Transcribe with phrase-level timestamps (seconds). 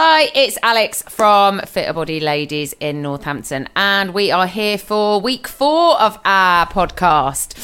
[0.00, 5.48] Hi, it's Alex from Fitter Body Ladies in Northampton, and we are here for week
[5.48, 7.56] four of our podcast.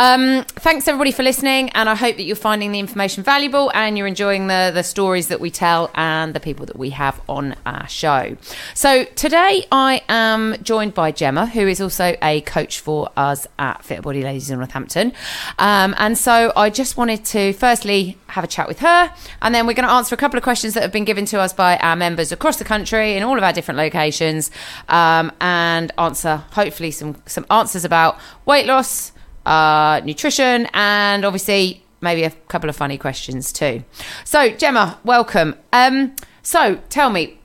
[0.00, 3.98] Um, thanks everybody for listening, and I hope that you're finding the information valuable and
[3.98, 7.56] you're enjoying the the stories that we tell and the people that we have on
[7.66, 8.36] our show.
[8.74, 13.84] So today I am joined by Gemma, who is also a coach for us at
[13.84, 15.12] Fitter Body Ladies in Northampton,
[15.58, 19.12] um, and so I just wanted to firstly have a chat with her,
[19.42, 21.40] and then we're going to answer a couple of questions that have been given to
[21.40, 24.52] us by our members across the country in all of our different locations,
[24.88, 29.10] um, and answer hopefully some some answers about weight loss,
[29.48, 33.82] uh, nutrition, and obviously maybe a couple of funny questions too.
[34.24, 35.56] So Gemma, welcome.
[35.72, 37.38] Um, so tell me,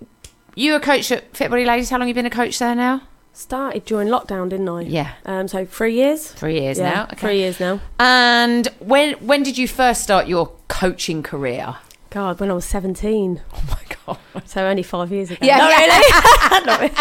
[0.56, 1.90] you a coach at Fit Body Ladies?
[1.90, 3.02] How long you been a coach there now?
[3.32, 4.82] Started during lockdown, didn't I?
[4.82, 5.14] Yeah.
[5.26, 6.32] Um, so three years.
[6.32, 7.04] Three years yeah, now.
[7.06, 7.16] Okay.
[7.16, 7.80] Three years now.
[8.00, 11.78] And when when did you first start your coaching career?
[12.12, 13.42] God, when I was 17.
[13.54, 14.20] Oh my god.
[14.46, 15.40] So only five years ago.
[15.42, 16.80] Yeah, Not yeah.
[16.80, 16.92] really.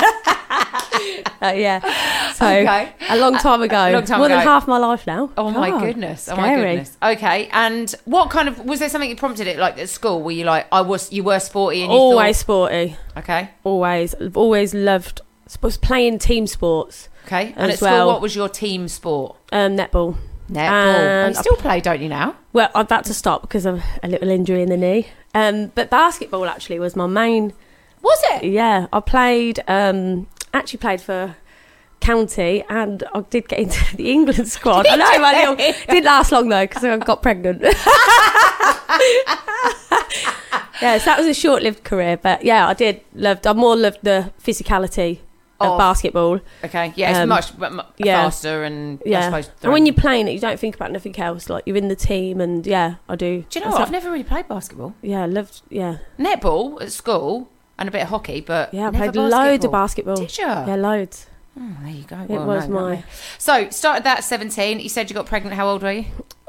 [1.43, 1.81] Uh, yeah.
[2.35, 2.93] So Okay.
[3.11, 3.91] a long time ago.
[3.93, 5.29] long time More than half my life now.
[5.37, 6.29] Oh my God, goodness!
[6.29, 6.71] Oh my scary.
[6.77, 6.97] goodness!
[7.03, 9.59] Okay, and what kind of was there something that prompted it?
[9.59, 11.13] Like at school, were you like I was?
[11.13, 12.97] You were sporty, and you Always sporty.
[13.17, 14.15] okay, Always.
[14.35, 17.09] Always loved sports, playing team sports.
[17.27, 17.53] okay.
[17.57, 18.07] And As at school, well.
[18.07, 19.35] what was your team sport?
[19.51, 20.17] Um, netball.
[20.49, 20.59] Netball.
[20.59, 22.37] And And you still play, don't you now?
[22.53, 25.09] Well, I've had to stop because of a little injury in the knee.
[25.35, 27.53] Um, but basketball actually was my main
[28.03, 28.45] Was it?
[28.45, 29.61] Yeah, I played.
[29.67, 31.37] Um, actually played for
[32.01, 34.87] county, and I did get into the England squad.
[34.87, 37.63] I know, my little, didn't last long though because I got pregnant.
[40.83, 43.47] yeah, so that was a short-lived career, but yeah, I did loved.
[43.47, 45.21] I more loved the physicality
[45.61, 46.41] of Of- basketball.
[46.65, 48.25] Okay, yeah, it's Um, much mu- mu- yeah.
[48.25, 51.49] faster and I Yeah, and when you're playing it, you don't think about nothing else.
[51.49, 53.45] Like you're in the team, and yeah, I do.
[53.49, 54.95] do you know I I've never really played basketball.
[55.03, 55.63] Yeah, I loved.
[55.71, 59.73] Yeah, Netball at school and a bit of hockey, but yeah, I played loads of
[59.73, 60.17] basketball.
[60.17, 60.17] basketball.
[60.17, 60.45] Did you?
[60.73, 61.27] Yeah, loads.
[61.59, 62.17] Oh, there you go.
[62.21, 63.05] It Well, was no, my-
[63.39, 64.81] So started that at seventeen.
[64.81, 65.55] You said you got pregnant.
[65.57, 66.05] How old were you?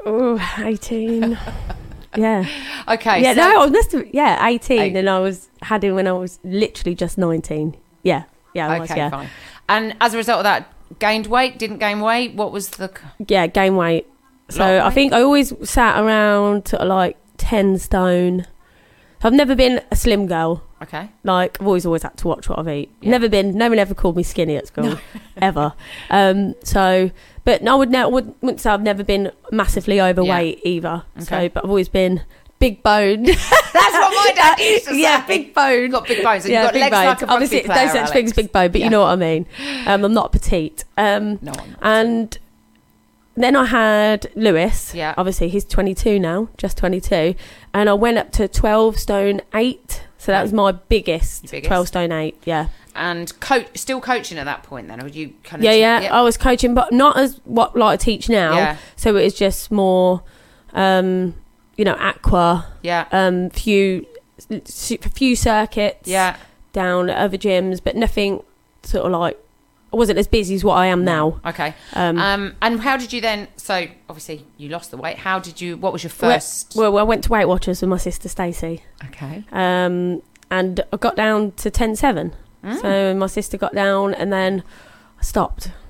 [0.06, 1.38] Oh, 18.
[2.16, 2.46] yeah.
[2.88, 3.22] Okay.
[3.22, 6.12] yeah, so- no, I must have, yeah, 18, and I was had him when I
[6.12, 7.76] was literally just 19.
[8.02, 9.10] Yeah, yeah, I was, Okay, yeah.
[9.10, 9.28] fine.
[9.68, 12.34] And as a result of that, gained weight, didn't gain weight.
[12.34, 12.90] What was the?
[13.26, 14.06] Yeah, gain weight.
[14.50, 18.46] So I think I always sat around like 10 stone.
[19.24, 20.62] I've never been a slim girl.
[20.82, 21.08] Okay.
[21.22, 22.94] Like, I've always, always had to watch what I've eaten.
[23.00, 23.10] Yeah.
[23.12, 24.98] Never been, no one ever called me skinny at school, no.
[25.40, 25.72] ever.
[26.10, 27.10] Um, so,
[27.44, 31.04] but no, I would ne- would, wouldn't say I've never been massively overweight either.
[31.16, 31.24] Okay.
[31.24, 32.22] So, but I've always been
[32.58, 33.26] big boned.
[33.72, 35.38] That's what my dad used to yeah, say.
[35.38, 35.80] big bone.
[35.82, 36.46] You got big bones.
[36.48, 37.22] Yeah, big legs bones.
[37.22, 38.10] like Obviously, player, no such Alex.
[38.12, 38.84] thing as big bone, but Yeah.
[38.84, 39.46] you know what I mean.
[39.86, 40.84] Um, I'm not petite.
[40.98, 41.66] Um, No, not.
[41.82, 42.38] and
[43.36, 44.94] then I had Lewis.
[44.94, 45.14] Yeah.
[45.16, 47.34] Obviously, he's 22 now, just 22,
[47.74, 50.02] and I went up to 12 stone eight.
[50.16, 51.66] So that was my biggest, biggest.
[51.66, 52.40] 12 stone eight.
[52.46, 52.68] Yeah.
[52.94, 55.64] And coach, still coaching at that point then, or you kind of?
[55.64, 56.16] Yeah, yeah.
[56.16, 58.54] I was coaching, but not as what like I teach now.
[58.54, 58.76] Yeah.
[58.96, 60.22] So it was just more,
[60.72, 61.34] um,
[61.76, 64.06] you know, aqua, yeah, um, few,
[64.86, 66.08] few circuits.
[66.08, 66.36] yeah.
[66.72, 68.42] down at other gyms, but nothing
[68.82, 69.38] sort of like
[69.94, 71.40] I wasn't as busy as what I am now.
[71.46, 71.72] Okay.
[71.92, 73.46] Um, Um, and how did you then?
[73.56, 75.18] So obviously you lost the weight.
[75.18, 75.76] How did you?
[75.76, 76.74] What was your first?
[76.76, 79.44] well, I went to Weight Watchers with my sister Stacey, okay.
[79.52, 82.34] um, and I got down to ten seven.
[82.64, 82.80] Mm.
[82.80, 84.62] So my sister got down, and then
[85.18, 85.70] I stopped.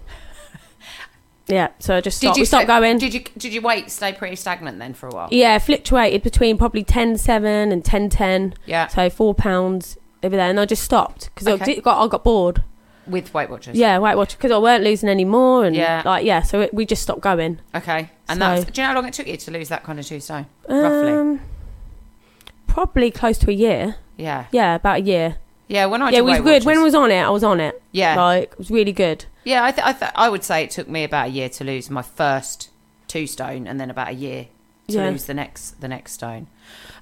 [1.47, 2.38] Yeah, so I just stopped.
[2.38, 2.97] we stopped sta- going.
[2.97, 3.20] Did you?
[3.37, 5.28] Did your weight stay pretty stagnant then for a while?
[5.31, 8.54] yeah, fluctuated between probably ten seven and ten ten.
[8.64, 8.87] Yeah.
[8.87, 11.76] So four pounds over there, and I just stopped because Okay.
[11.76, 12.62] I got I got bored.
[13.06, 13.76] With Weight Watchers.
[13.76, 16.03] Yeah, Weight Watchers because I weren't losing any more, and Yeah.
[16.04, 17.60] like yeah, so it, we just stopped going.
[17.75, 18.10] Okay.
[18.28, 18.65] And So- that's.
[18.65, 20.47] Do you know how long it took you to lose that kind of two stone?
[20.69, 21.12] Roughly.
[21.12, 21.41] Um,
[22.66, 23.97] probably close to a year.
[24.16, 24.47] Yeah.
[24.53, 25.37] Yeah, about a year.
[25.69, 25.87] Yeah.
[25.87, 26.64] When I yeah, did it was Weight good.
[26.64, 27.82] When I Watchers- was on it, I was on it.
[27.93, 28.16] Yeah.
[28.16, 29.25] Like, it was really good.
[29.44, 31.64] Yeah, I, th- I, th- I would say it took me about a year to
[31.64, 32.70] lose my first
[33.09, 34.47] two stone, and then about a year
[34.88, 35.10] to Yeah.
[35.10, 36.47] lose the next the next stone.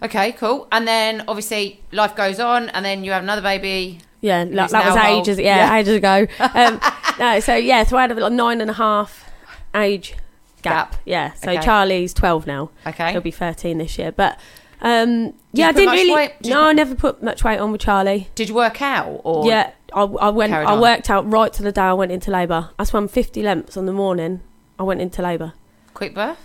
[0.03, 0.67] Okay, cool.
[0.73, 4.01] And then obviously life goes on, and then you have another baby.
[4.23, 5.21] Yeah, like, that was old.
[5.29, 5.39] ages.
[5.39, 5.77] Yeah, Yeah.
[5.77, 6.27] ages ago.
[6.55, 6.81] Um,
[7.19, 9.31] no, so yeah, so I had a nine and a half
[9.75, 10.15] age
[10.63, 10.93] gap.
[10.93, 11.01] Gap.
[11.05, 11.61] Yeah, so Okay.
[11.61, 12.71] Charlie's twelve now.
[12.87, 13.13] Okay.
[13.13, 14.13] He'll be thirteen this year.
[14.13, 14.39] But
[14.81, 16.15] um, yeah, I didn't really.
[16.15, 18.29] weight- did no, I never put much weight on with Charlie.
[18.35, 20.53] Did you work out or yeah, I, I went.
[20.53, 22.71] I worked out right to the day I went into labour.
[22.79, 24.41] I swam fifty lengths on the morning.
[24.79, 25.53] I went into labour.
[25.95, 26.39] quick birth?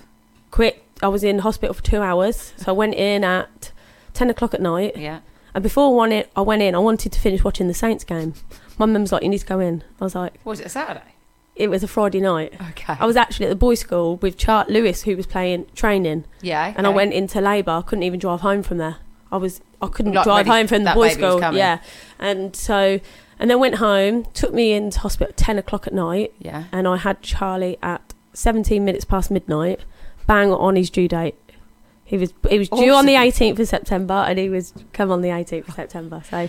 [0.52, 0.84] quick.
[1.02, 3.72] I was in hospital for two hours, so I went in at
[4.14, 4.98] ten o'clock at night.
[4.98, 5.20] Yeah.
[5.57, 6.75] And before I went in, I went in.
[6.75, 8.36] I wanted to finish watching the Saints game.
[8.77, 11.15] My mum's like, "You need to go in." I was like, was it a Saturday?
[11.56, 12.94] "It was a Friday night." Okay.
[13.00, 16.75] I was actually at the boys' school with Chart Lewis, who was playing training, yeah.
[16.77, 17.71] and I went into labour.
[17.71, 18.98] I couldn't even drive home from there.
[19.31, 21.39] I was I couldn't Like, drive ready- home from the boys' school.
[21.56, 21.80] Yeah,
[22.19, 23.00] and so
[23.39, 24.25] and then went home.
[24.36, 26.65] Took me into hospital at ten o'clock at night, Yeah.
[26.71, 29.80] and I had Charlie at seventeen minutes past midnight,
[30.27, 31.33] bang on his due date.
[32.07, 35.21] He was he was due on the eighteenth of September, and he was come on
[35.21, 36.24] the eighteenth of September.
[36.30, 36.48] So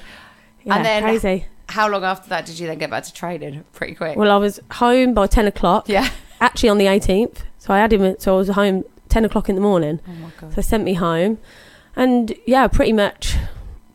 [0.64, 1.46] yeah, And then- crazy.
[1.70, 3.62] How long after that did you then get back to training?
[3.74, 4.16] Pretty quick.
[4.16, 5.86] Well, I was home by ten o'clock.
[5.88, 6.08] yeah.
[6.40, 8.14] Actually, on the eighteenth, so I had him.
[8.18, 10.00] So I was home ten o'clock in the morning.
[10.08, 10.50] Oh my god.
[10.52, 11.38] So they sent me home,
[11.96, 13.36] and yeah, pretty much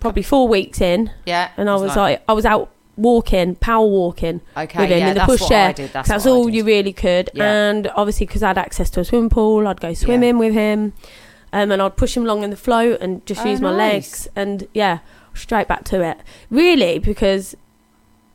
[0.01, 1.49] probably four weeks in, Yeah.
[1.55, 5.13] and I was like, I was out walking, power walking okay, with him yeah, in
[5.13, 5.69] the that's push what chair.
[5.69, 5.93] I did.
[5.93, 7.45] That's, That's, all you really could, Yeah.
[7.69, 10.91] and obviously because I had access to a swimming pool, I'd go swimming with him,
[11.53, 13.93] um, and I'd push him along in the float and just Oh, use my nice.
[13.93, 14.99] legs, and yeah,
[15.33, 16.17] straight back to it.
[16.49, 17.55] Really, because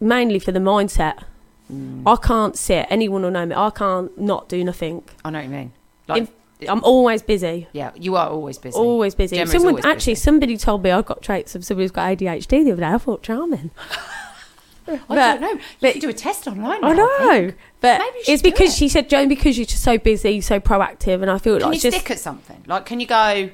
[0.01, 1.25] mainly for the mindset.
[1.71, 2.03] Mm.
[2.07, 2.87] I can't sit.
[2.89, 3.55] Anyone will know me.
[3.55, 5.03] I can't not do nothing.
[5.23, 5.73] I know what you mean.
[6.07, 6.29] Like,
[6.67, 7.69] I'm always busy.
[7.73, 8.75] yeah, you are always busy.
[8.77, 9.37] Always busy.
[9.37, 10.23] Gemma's Someone always actually, busy.
[10.23, 12.87] somebody told me I've got traits of somebody who's got ADHD the other day.
[12.87, 13.71] I thought charming.
[14.89, 15.51] I but- don't know.
[15.51, 16.83] You but- could do a test online.
[16.85, 17.57] I know, think.
[17.81, 18.77] but Maybe it's because it.
[18.77, 21.75] she said, Joan, because you're just so busy, so proactive, and I feel Can like
[21.77, 22.63] you just stick at something?
[22.67, 23.51] Like, can you go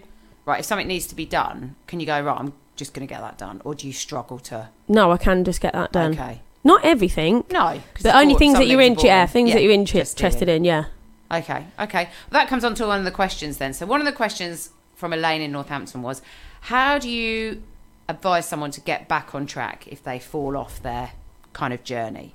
[0.47, 1.77] right if something needs to be done?
[1.87, 2.39] Can you go right?
[2.39, 4.69] I'm just going to get that done, or do you struggle to?
[4.89, 6.13] no, I can just get that done.
[6.13, 9.55] Okay, Not everything, No, but only things that you're things in, are yeah, things Yeah,
[9.57, 10.87] that you're interested in, yeah.
[11.33, 12.05] Okay, okay.
[12.05, 13.73] Well, that comes on to one of the questions then.
[13.75, 16.21] So one of the questions from Elaine in Northampton was,
[16.63, 17.63] how do you
[18.09, 21.13] advise someone to get back on track if they fall off their
[21.55, 22.35] kind of journey?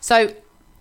[0.00, 0.34] So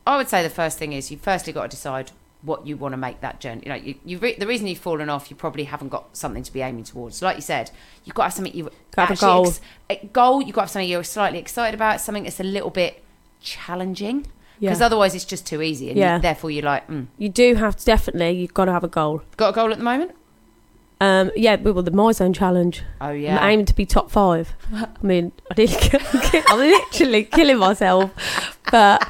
[0.06, 2.12] I would say the first thing is you firstly got to decide
[2.42, 3.64] what you want to make that journey.
[3.66, 6.44] You know, you, you re- the reason you've fallen off, you probably haven't got something
[6.44, 7.18] to be aiming towards.
[7.18, 7.72] So like you said,
[8.04, 9.48] you've got to have something you Got to have a actually goal.
[9.48, 10.42] ex- a goal.
[10.44, 13.02] You've got to have something you're slightly excited about, something that's a little bit
[13.42, 14.28] challenging.
[14.60, 14.86] Because Yeah.
[14.86, 16.18] otherwise, it's just too easy, and you- Yeah.
[16.18, 17.08] therefore you're like, mm.
[17.18, 18.32] You do have to definitely.
[18.40, 19.22] You've got to have a goal.
[19.38, 20.12] got a goal at the moment.
[21.02, 22.84] Um, yeah, well, the Myzone challenge.
[23.02, 23.38] Oh yeah.
[23.38, 24.54] I'm aiming to be top five.
[24.74, 25.72] I mean, I did.
[26.48, 28.12] I'm literally killing myself.
[28.72, 29.08] But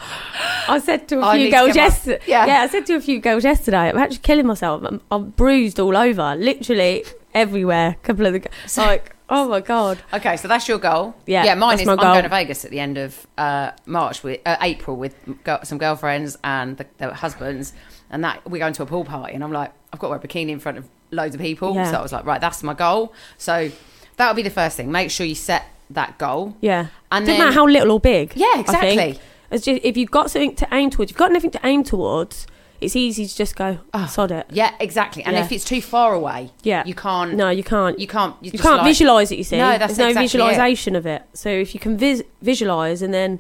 [0.68, 2.22] I said to a I few girls yesterday.
[2.28, 2.46] Yeah.
[2.46, 2.62] Yeah.
[2.62, 3.90] I said to a few girls yesterday.
[3.90, 4.84] I'm actually killing myself.
[4.84, 7.04] I'm, I'm bruised all over, literally
[7.34, 7.90] everywhere.
[7.90, 10.00] A couple of the g- like, oh my god.
[10.14, 11.16] Okay, so that's your goal.
[11.28, 11.56] Yeah, yeah.
[11.56, 14.58] Mine is my I'm going to Vegas at the end of uh, March with uh,
[14.62, 17.74] April with go- some girlfriends and the, their husbands,
[18.10, 20.20] and that we're going to a pool party, and I'm like, I've got to wear
[20.20, 21.90] a bikini in front of loads of people, Yeah.
[21.92, 23.14] so I was like, right, that's my goal.
[23.38, 23.72] So
[24.18, 24.92] that'll be the first thing.
[24.92, 26.88] Make sure you set that goal, Yeah.
[27.12, 28.34] and Doesn't then matter how little or big.
[28.36, 29.20] yeah, exactly.
[29.52, 32.48] Just if you've got something to aim towards, you've got nothing to aim towards.
[32.82, 34.06] It's easy to just go, Ah.
[34.06, 34.48] sod it.
[34.52, 35.24] Yeah, exactly.
[35.24, 35.46] And Yeah.
[35.46, 36.84] if it's too far away, Yeah.
[36.86, 37.34] you can't.
[37.36, 37.98] No, you can't.
[37.98, 38.36] You can't.
[38.42, 39.38] You, can't like- visualize it.
[39.38, 40.32] You see, No, that's there's no exactly it.
[40.32, 41.24] visualization of it.
[41.34, 43.40] So if you can vis- visualize and then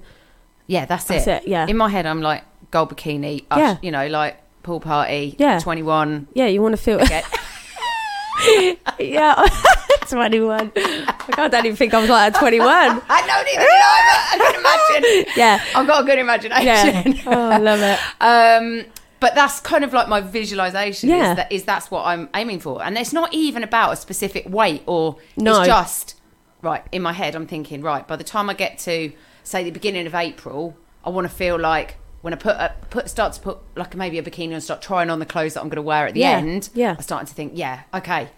[0.67, 1.43] Yeah, that's, that's it.
[1.43, 1.47] it.
[1.49, 3.43] Yeah, In my head, I'm like gold bikini.
[3.51, 3.77] Ush, Yeah.
[3.81, 5.35] You know, like pool party.
[5.37, 5.59] Yeah.
[5.59, 6.27] 21.
[6.33, 6.99] yeah, you want to feel.
[8.99, 9.45] Yeah,
[10.07, 10.71] twenty-one.
[10.75, 12.67] I don't even think I was like at twenty-one.
[13.09, 13.75] I don't even know.
[14.31, 15.33] I can imagine.
[15.37, 16.65] Yeah, I've got a good imagination.
[16.65, 17.21] yeah.
[17.25, 17.99] Oh, I love it.
[18.21, 18.85] Um,
[19.19, 21.09] but that's kind of like my visualization.
[21.09, 21.31] Yeah.
[21.31, 24.47] Is that is that's what I'm aiming for, and it's not even about a specific
[24.49, 25.59] weight or No.
[25.59, 26.15] it's just
[26.61, 27.35] right in my head.
[27.35, 29.11] I'm thinking right by the time I get to
[29.43, 33.07] say the beginning of April, I want to feel like when I put a, put
[33.07, 35.67] start to put like maybe a bikini and start trying on the clothes that I'm
[35.69, 36.69] going to wear at the Yeah, end.
[36.73, 36.95] yeah.
[36.97, 38.29] I'm starting to think, yeah, okay,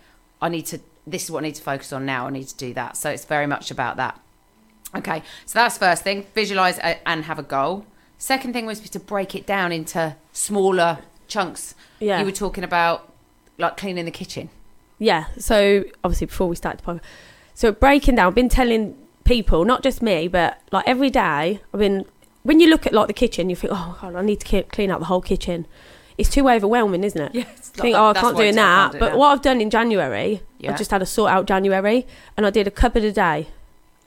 [0.41, 0.81] I need to.
[1.07, 2.27] This is what I need to focus on now.
[2.27, 2.97] I need to do that.
[2.97, 4.19] So it's very much about that.
[4.93, 6.25] Okay, so that's first thing.
[6.35, 7.85] Visualize a- and have a goal.
[8.17, 11.73] Second thing was to break it down into smaller chunks.
[11.99, 12.19] Yeah.
[12.19, 13.13] You were talking about
[13.57, 14.49] like cleaning the kitchen.
[14.99, 15.27] Yeah.
[15.37, 17.01] So obviously, before we start the podcast,
[17.53, 21.79] so breaking down, I've been telling people, not just me, but like every day, I've
[21.79, 22.05] been.
[22.47, 24.89] When you look at like the kitchen, you think, oh god, I need to clean
[24.89, 25.67] out the whole kitchen.
[26.17, 27.31] It's too overwhelming, isn't it?
[27.35, 27.69] Yes.
[27.69, 28.97] think, oh, I can't do that.
[28.97, 30.73] But what I've done in January, Yeah.
[30.73, 33.49] I just had a sort out January, and I did a cupboard a day.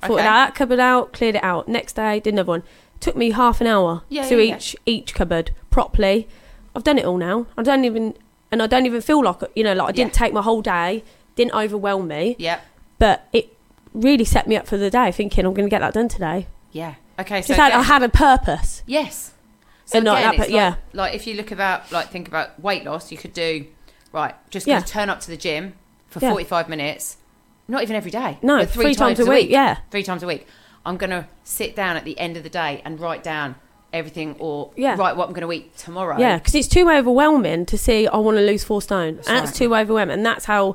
[0.02, 0.24] Sorted Okay.
[0.24, 1.68] that cupboard out, cleared it out.
[1.68, 2.62] Next day, did another one.
[2.98, 6.26] Took me half an hour Yeah, to yeah, each each cupboard properly.
[6.74, 7.44] I've done it all now.
[7.58, 8.14] I don't even,
[8.50, 10.18] and I don't even feel like you know, like I didn't Yeah.
[10.24, 11.04] take my whole day.
[11.36, 12.60] Didn't overwhelm me, Yeah.
[12.98, 13.54] but it
[13.92, 15.12] really set me up for the day.
[15.12, 16.46] Thinking I'm going to get that done today.
[16.72, 16.94] Yeah.
[17.20, 17.42] Okay.
[17.42, 18.82] So Just had, I again- had a purpose.
[18.86, 19.32] yes.
[19.86, 20.74] So And not again, that, but yeah.
[20.92, 23.66] like, if you look about like think about weight loss, you could do
[24.12, 24.34] right.
[24.50, 24.84] Just gonna Yeah.
[24.84, 25.74] turn up to the gym
[26.08, 26.30] for Yeah.
[26.30, 27.16] 45 minutes.
[27.66, 28.38] Not even every day.
[28.42, 29.48] No, but three, times, a week.
[29.50, 30.46] Yeah, three times a week.
[30.86, 33.54] I'm going to sit down at the end of the day and write down
[33.92, 34.96] everything or Yeah.
[34.96, 36.18] write what I'm going to eat tomorrow.
[36.18, 39.16] Yeah, because it's too overwhelming to see I want to lose four stone.
[39.16, 39.54] That's That's right.
[39.54, 40.14] too overwhelming.
[40.14, 40.74] And that's how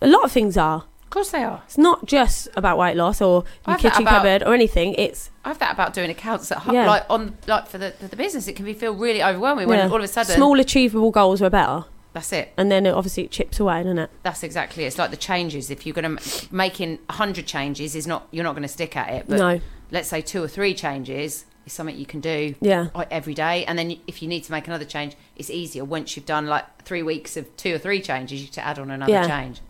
[0.00, 0.84] a lot of things are.
[1.12, 1.60] Of course they are.
[1.66, 4.94] It's not just about weight loss or your kitchen about- cupboard or anything.
[4.94, 6.86] It's I have that about doing accounts at home, Yeah.
[6.86, 8.48] like on like for the the business.
[8.48, 11.42] It can be feel really overwhelming when yeah, all of a sudden small achievable goals
[11.42, 11.84] are better.
[12.14, 12.54] That's it.
[12.56, 14.08] and then it, obviously it chips away, doesn't it?
[14.22, 14.86] That's exactly it.
[14.86, 15.70] It's like the changes.
[15.70, 19.10] If you're going to making hundred changes, is not you're not going to stick at
[19.10, 19.26] it.
[19.28, 23.08] But no, let's say two or three changes is something you can do yeah, like,
[23.10, 23.66] every day.
[23.66, 26.64] And then if you need to make another change, it's easier once you've done like
[26.84, 28.40] three weeks of two or three changes.
[28.40, 29.28] You to add on another Yeah.
[29.28, 29.60] change.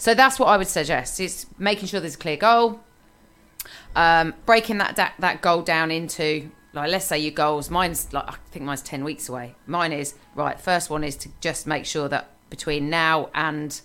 [0.00, 2.80] So that's what I would suggest: is making sure there's a clear goal,
[3.94, 7.70] um, breaking that da- that goal down into like let's say your goals.
[7.70, 9.54] Mine's like I think mine's ten weeks away.
[9.66, 10.58] Mine is right.
[10.60, 13.80] First one is to just make sure that between now and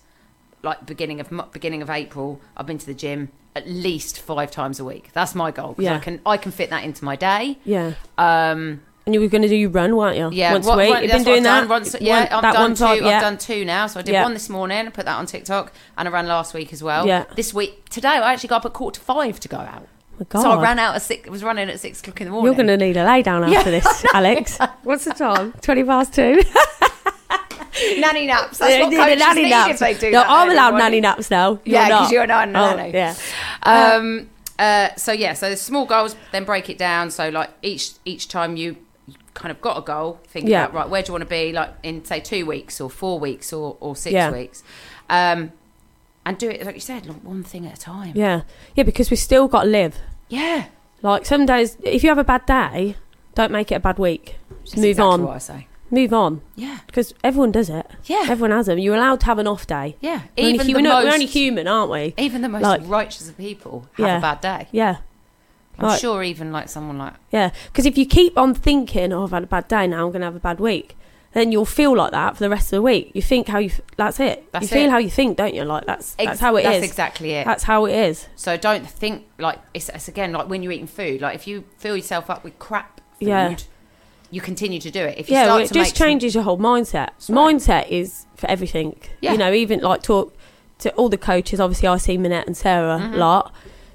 [0.62, 4.78] like beginning of beginning of April, I've been to the gym at least five times
[4.80, 5.10] a week.
[5.12, 5.74] That's my goal.
[5.74, 7.58] 'cause I can I can fit that into my day.
[7.64, 7.92] yeah.
[8.18, 10.30] Um, And you were going to do your run, weren't you?
[10.32, 10.90] yeah, once what- a week.
[10.90, 11.68] what- You've been doing that.
[11.68, 12.84] once- One- yeah, I've that done one two.
[12.84, 13.16] time, yeah.
[13.16, 13.86] I've done two now.
[13.86, 14.24] So I did Yeah.
[14.24, 14.84] one this morning.
[14.86, 17.06] I put that on TikTok, and I ran last week as well.
[17.06, 17.24] Yeah.
[17.36, 19.86] This week, today, I actually got up at quarter to five to go out.
[19.86, 20.42] Oh my God.
[20.42, 21.28] So I ran out at six.
[21.30, 22.46] Was running at six o'clock in the morning.
[22.46, 23.78] You're going to need a lay down after Yeah.
[23.80, 24.58] this, Alex.
[24.82, 25.52] What's the time?
[25.60, 26.42] Twenty past two.
[27.98, 28.58] nanny naps.
[28.58, 29.70] That's what coaches nanny need naps.
[29.74, 31.60] if they do no, that I'm allowed nanny naps now.
[31.64, 32.10] Yeah, You're 'cause not.
[32.12, 32.92] you're not a Oh, nanny.
[32.92, 33.14] yeah.
[33.62, 34.30] Um.
[34.58, 34.88] Uh.
[34.96, 35.34] So yeah.
[35.34, 36.16] So the small goals.
[36.32, 37.10] Then break it down.
[37.10, 38.76] So like each each time you
[39.34, 40.64] kind of got a goal, think Yeah.
[40.64, 40.88] about right.
[40.88, 41.52] Where do you want to be?
[41.52, 44.30] Like in say two weeks or four weeks or or six Yeah.
[44.32, 44.62] weeks.
[45.10, 45.52] Um.
[46.24, 48.12] And do it like you said, like one thing at a time.
[48.16, 48.42] Yeah.
[48.74, 49.96] Yeah, because we still got to live.
[50.28, 50.64] Yeah.
[51.00, 52.96] Like some days, if you have a bad day,
[53.36, 54.34] don't make it a bad week.
[54.64, 55.22] Just move exactly on.
[55.22, 55.68] What I say.
[55.88, 56.40] Move on.
[56.56, 56.78] Yeah.
[56.88, 57.86] Because everyone does it.
[58.06, 58.24] Yeah.
[58.28, 58.76] Everyone has them.
[58.80, 59.94] You're allowed to have an off day.
[60.00, 60.22] Yeah.
[60.36, 62.14] We're only, Even hu- the we're, most, we're only human, aren't we?
[62.18, 64.18] even the most like- righteous of people have Yeah.
[64.18, 64.66] a bad day.
[64.72, 64.96] Yeah.
[65.78, 67.50] I'm Like- sure even like someone like Yeah.
[67.66, 70.20] Because if you keep on thinking, oh, I've had a bad day now, I'm going
[70.20, 70.96] to have a bad week,
[71.32, 73.10] then you'll feel like that for the rest of the week.
[73.12, 74.50] You think how you, f- that's it.
[74.52, 74.90] That's you feel it.
[74.90, 75.64] how you think, don't you?
[75.64, 76.66] Like, that's, that's Ex- how it is.
[76.66, 77.44] That's exactly it.
[77.44, 78.26] That's how it is.
[78.36, 81.20] So don't think like it's, it's again like when you're eating food.
[81.20, 83.56] Like if you fill yourself up with crap food, Yeah.
[84.30, 85.18] you continue to do it.
[85.18, 87.10] If you yeah, start well, it just make some- changes your whole mindset.
[87.28, 87.54] Right.
[87.54, 88.98] Mindset is for everything.
[89.20, 89.32] Yeah.
[89.32, 90.34] You know, even like talk
[90.78, 91.60] to all the coaches.
[91.60, 93.12] Obviously, I see Minette and Sarah Mhm.
[93.12, 93.54] a lot.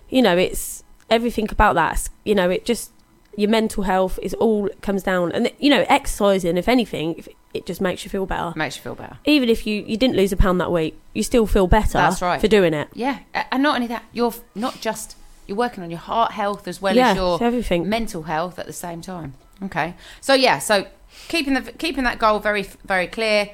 [0.09, 0.80] You know, it's
[1.11, 2.09] everything about that.
[2.23, 2.91] You know, it just
[3.37, 6.57] your mental health is all comes down, and you know, exercising.
[6.57, 8.53] If anything, if it just makes you feel better.
[8.55, 9.17] makes you feel better.
[9.25, 11.93] Even if you you didn't lose a pound that week, you still feel better.
[11.93, 12.41] That's right.
[12.41, 12.89] for doing it.
[12.93, 15.15] Yeah, and not only that, you're not just
[15.47, 17.87] you're working on your heart health as well yeah, as your everything.
[17.87, 19.33] mental health at the same time.
[19.63, 20.87] Okay, so yeah, so
[21.27, 23.51] keeping the keeping that goal very very clear,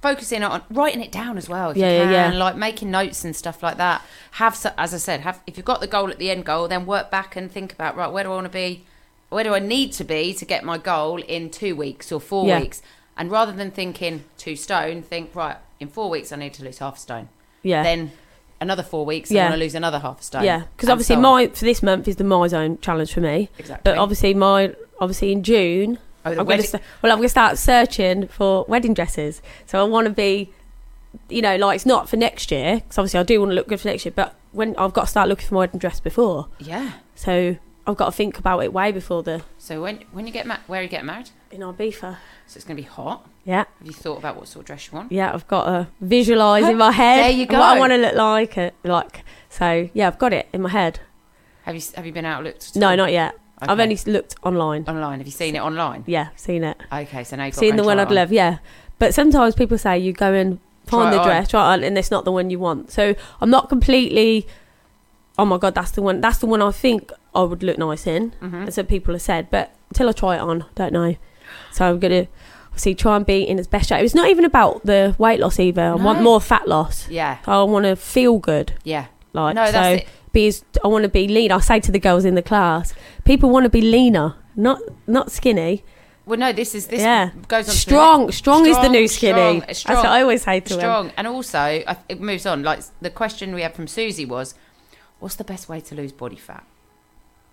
[0.00, 1.70] focusing on writing it down as well.
[1.70, 2.38] If Yeah, you yeah, can, yeah.
[2.38, 4.02] like making notes and stuff like that.
[4.32, 6.86] Have as I said, have if you've got the goal at the end goal, then
[6.86, 8.84] work back and think about right where do I want to be,
[9.28, 12.46] where do I need to be to get my goal in two weeks or four
[12.46, 12.60] Yeah.
[12.60, 12.80] weeks,
[13.16, 16.78] and rather than thinking two stone, think right in four weeks I need to lose
[16.78, 17.28] half a stone.
[17.62, 18.12] yeah, Then
[18.60, 19.42] another four weeks Yeah.
[19.42, 20.44] I want to lose another half a stone.
[20.44, 20.62] yeah.
[20.76, 23.48] Because obviously, so my for this month is the Myzone challenge for me.
[23.58, 23.82] exactly.
[23.84, 25.98] But obviously, my obviously in June
[26.36, 29.40] Oh, I'm going to well, I'm going to start searching for wedding dresses.
[29.66, 30.50] So I want to be,
[31.28, 33.68] you know, like it's not for next year because obviously I do want to look
[33.68, 34.12] good for next year.
[34.14, 36.92] But when I've got to start looking for my wedding dress before, yeah.
[37.14, 37.56] so
[37.86, 40.58] I've got to think about it way before the So when when you get ma-
[40.66, 41.30] where are you getting married?
[41.50, 42.16] in Ibiza.
[42.46, 43.26] So it's going to be hot.
[43.44, 45.10] Yeah, Have you thought about what sort of dress you want?
[45.10, 47.58] yeah, I've got to visualise in my head There you go.
[47.58, 48.58] what I want to look like.
[48.58, 51.00] uh, Like so, yeah, I've got it in my head.
[51.62, 52.76] Have you have you been out looked?
[52.76, 53.34] No, not yet.
[53.62, 54.84] I've only looked online.
[54.88, 55.18] online.
[55.18, 56.04] Have you seen it online?
[56.06, 56.76] Yeah, seen it.
[56.92, 58.14] Okay, so now you've Seen the one I'd on.
[58.14, 58.58] love, yeah.
[58.98, 61.26] But sometimes people say you go and find the on.
[61.26, 62.90] dress, try it on, and it's not the one you want.
[62.90, 64.46] So I'm not completely.
[65.38, 66.20] Oh my god, that's the one.
[66.20, 68.32] That's the one I think I would look nice in.
[68.42, 68.54] Mhm.
[68.64, 71.14] And some people have said, but until I try it on, don't know.
[71.72, 72.26] So I'm gonna
[72.68, 74.04] obviously try and be in its best shape.
[74.04, 75.82] It's not even about the weight loss either.
[75.82, 77.08] I want more fat loss.
[77.08, 78.72] Yeah, I want to feel good.
[78.84, 79.06] yeah.
[79.34, 80.08] Like No, so, it.
[80.32, 81.52] Be as, I want to be lean.
[81.52, 82.94] I say to the girls in the class,
[83.24, 85.84] people want to be leaner, not not skinny.
[86.26, 87.30] Well, no, this is this Yeah.
[87.48, 89.32] goes on to strong, strong, is the new skinny.
[89.32, 92.62] strong, That's what I always say to strong, and also I, it moves on.
[92.62, 94.54] Like the question we had from Susie was,
[95.20, 96.64] "What's the best way to lose body fat?"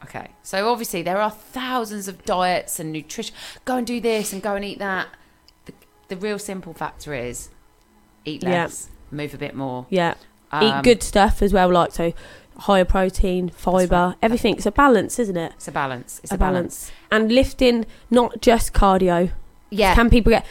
[0.04, 3.34] Okay, so obviously there are thousands of diets and nutrition.
[3.64, 5.08] Go and do this and go and eat that.
[5.66, 5.74] The,
[6.10, 7.50] the real simple factor is
[8.26, 8.50] eat Yeah.
[8.64, 10.16] less, move a bit more, Yeah,
[10.52, 12.14] um, eat good stuff as well, like so
[12.58, 14.16] higher protein, fibre, right.
[14.22, 14.56] everything.
[14.56, 15.54] It's a balance, isn't it?
[15.56, 16.20] It's a balance.
[16.24, 16.92] It's a balance.
[17.12, 19.32] And lifting, not just cardio.
[19.70, 19.96] Yeah.
[19.96, 20.46] Can people get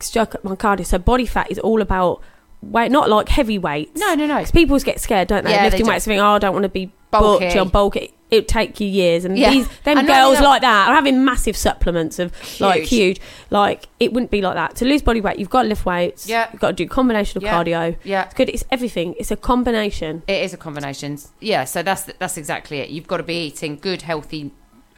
[0.00, 0.84] stuck at my cardio?
[0.86, 2.22] So body fat is all about
[2.62, 3.98] weight, not like heavy weights.
[3.98, 4.36] no, no, no.
[4.38, 5.50] Because people get scared, don't they?
[5.52, 5.90] Yeah, Lifting do.
[5.90, 7.44] weights, think, oh, I don't want to be Bulky.
[7.46, 7.58] bulky.
[7.58, 8.14] I'm bulky.
[8.30, 9.24] It'll take you years.
[9.24, 9.50] And Yeah.
[9.50, 12.88] these, them And girls like that are having massive supplements of like Huge.
[12.88, 13.20] huge.
[13.50, 14.74] Like it wouldn't be like that.
[14.76, 16.28] To lose body weight, you've got to lift weights.
[16.28, 16.48] Yeah.
[16.52, 17.54] You've got to do a combination of Yeah.
[17.54, 17.96] cardio.
[18.02, 18.24] Yeah.
[18.24, 18.48] It's good.
[18.48, 19.14] It's everything.
[19.18, 20.22] It's a combination.
[20.26, 21.18] It is a combination.
[21.40, 22.90] Yeah, so that's that's exactly it.
[22.90, 24.50] You've got to be eating good, healthy,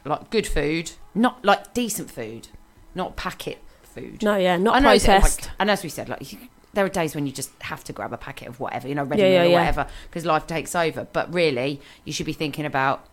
[0.05, 2.47] like good food, not like decent food,
[2.95, 4.23] not packet food.
[4.23, 5.51] No, yeah, not I know, like, processed.
[5.59, 6.39] and as we said, like you,
[6.73, 9.03] there are days when you just have to grab a packet of whatever, you know,
[9.03, 11.07] ready Yeah, meal yeah, or whatever, because life takes over.
[11.11, 13.05] But really, you should be thinking about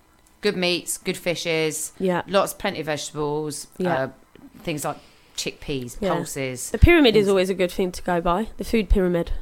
[0.46, 2.22] good meats, good fishes, yeah.
[2.28, 3.94] lots, plenty of vegetables, Yeah.
[4.04, 4.08] uh,
[4.62, 4.96] things like
[5.36, 6.14] chickpeas, Yeah.
[6.14, 6.70] pulses.
[6.70, 8.48] The pyramid is always a good thing to go by.
[8.56, 9.32] The food pyramid.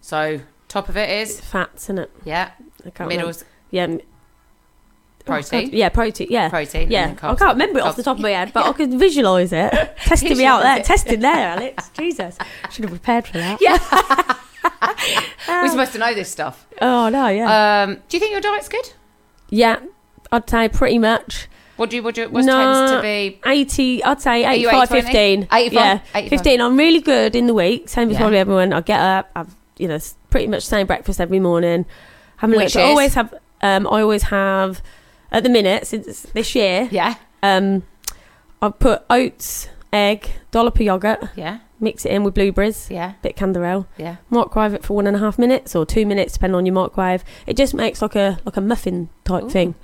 [0.00, 2.10] So top of it is It's fats, isn't it?
[2.24, 2.50] yeah,
[2.86, 3.32] I can't remember.
[3.70, 3.84] Yeah.
[3.84, 4.00] m-
[5.22, 6.26] Oh, protein, yeah, protein.
[6.30, 6.48] Yeah.
[6.48, 6.82] protein.
[6.84, 8.72] and Yeah, then I can't remember it off the top of my head, but I
[8.78, 9.70] could visualise it.
[10.04, 11.90] Testing me out there, testing there, Alex.
[11.96, 12.36] Jesus,
[12.70, 13.58] should have prepared for that.
[13.60, 13.78] Yeah.
[15.62, 16.66] We're supposed to know this stuff.
[16.80, 18.92] Oh no, yeah, Um, do you think your diet's good?
[19.50, 19.80] yeah.
[20.32, 22.02] I'd say pretty much What do you?
[22.02, 22.28] What do you?
[22.28, 22.52] What No.
[22.76, 23.40] tends to be?
[23.46, 24.04] eighty.
[24.04, 25.48] I'd say Are you 85, 80, 15.
[25.52, 25.72] 85?
[25.72, 26.28] Yeah, 85.
[26.30, 26.60] 15.
[26.60, 27.88] I'm really good in the week.
[27.88, 28.18] Same as Yeah.
[28.20, 28.72] probably everyone.
[28.72, 29.30] I get up.
[29.34, 29.98] I've you know
[30.30, 31.86] pretty much same breakfast every morning.
[32.36, 32.76] Having Which.
[32.76, 33.34] I always have.
[33.62, 34.82] Um, I always have.
[35.32, 37.84] At the minute, since this year, Yeah, um,
[38.60, 43.40] I've put oats, egg, dollop of yogurt, yeah, mix it in with blueberries, yeah, bit
[43.40, 43.86] of canderel.
[43.96, 44.16] yeah.
[44.28, 47.22] microwave it for one and a half minutes or two minutes, depending on your microwave.
[47.46, 49.50] It just makes like a like a muffin type Ooh.
[49.50, 49.76] thing.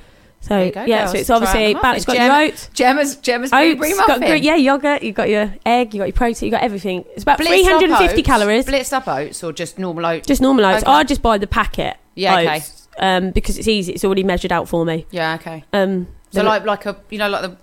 [0.47, 1.11] So There you go, yeah, girls.
[1.13, 1.97] so it's Try obviously balanced.
[1.97, 2.27] It's got muffin.
[2.41, 4.29] your oats, Gemma's Gemma's oats, blueberry got muffin.
[4.29, 5.03] gre- yeah, yogurt.
[5.03, 5.93] You've got your egg.
[5.93, 6.47] You've got your protein.
[6.47, 7.05] You've got everything.
[7.15, 8.27] It's about Blitzed three hundred and up fifty oats?
[8.27, 8.65] calories.
[8.67, 10.27] Blitzed up oats or just normal oats?
[10.29, 10.85] Just normal oats.
[10.85, 10.93] Okay.
[10.93, 11.97] I just buy the packet.
[12.15, 12.57] Yeah, okay.
[12.59, 13.93] oats, Um, because it's easy.
[13.93, 15.05] It's already measured out for me.
[15.11, 15.65] Yeah, okay.
[15.73, 17.57] Um, So like like a you know like the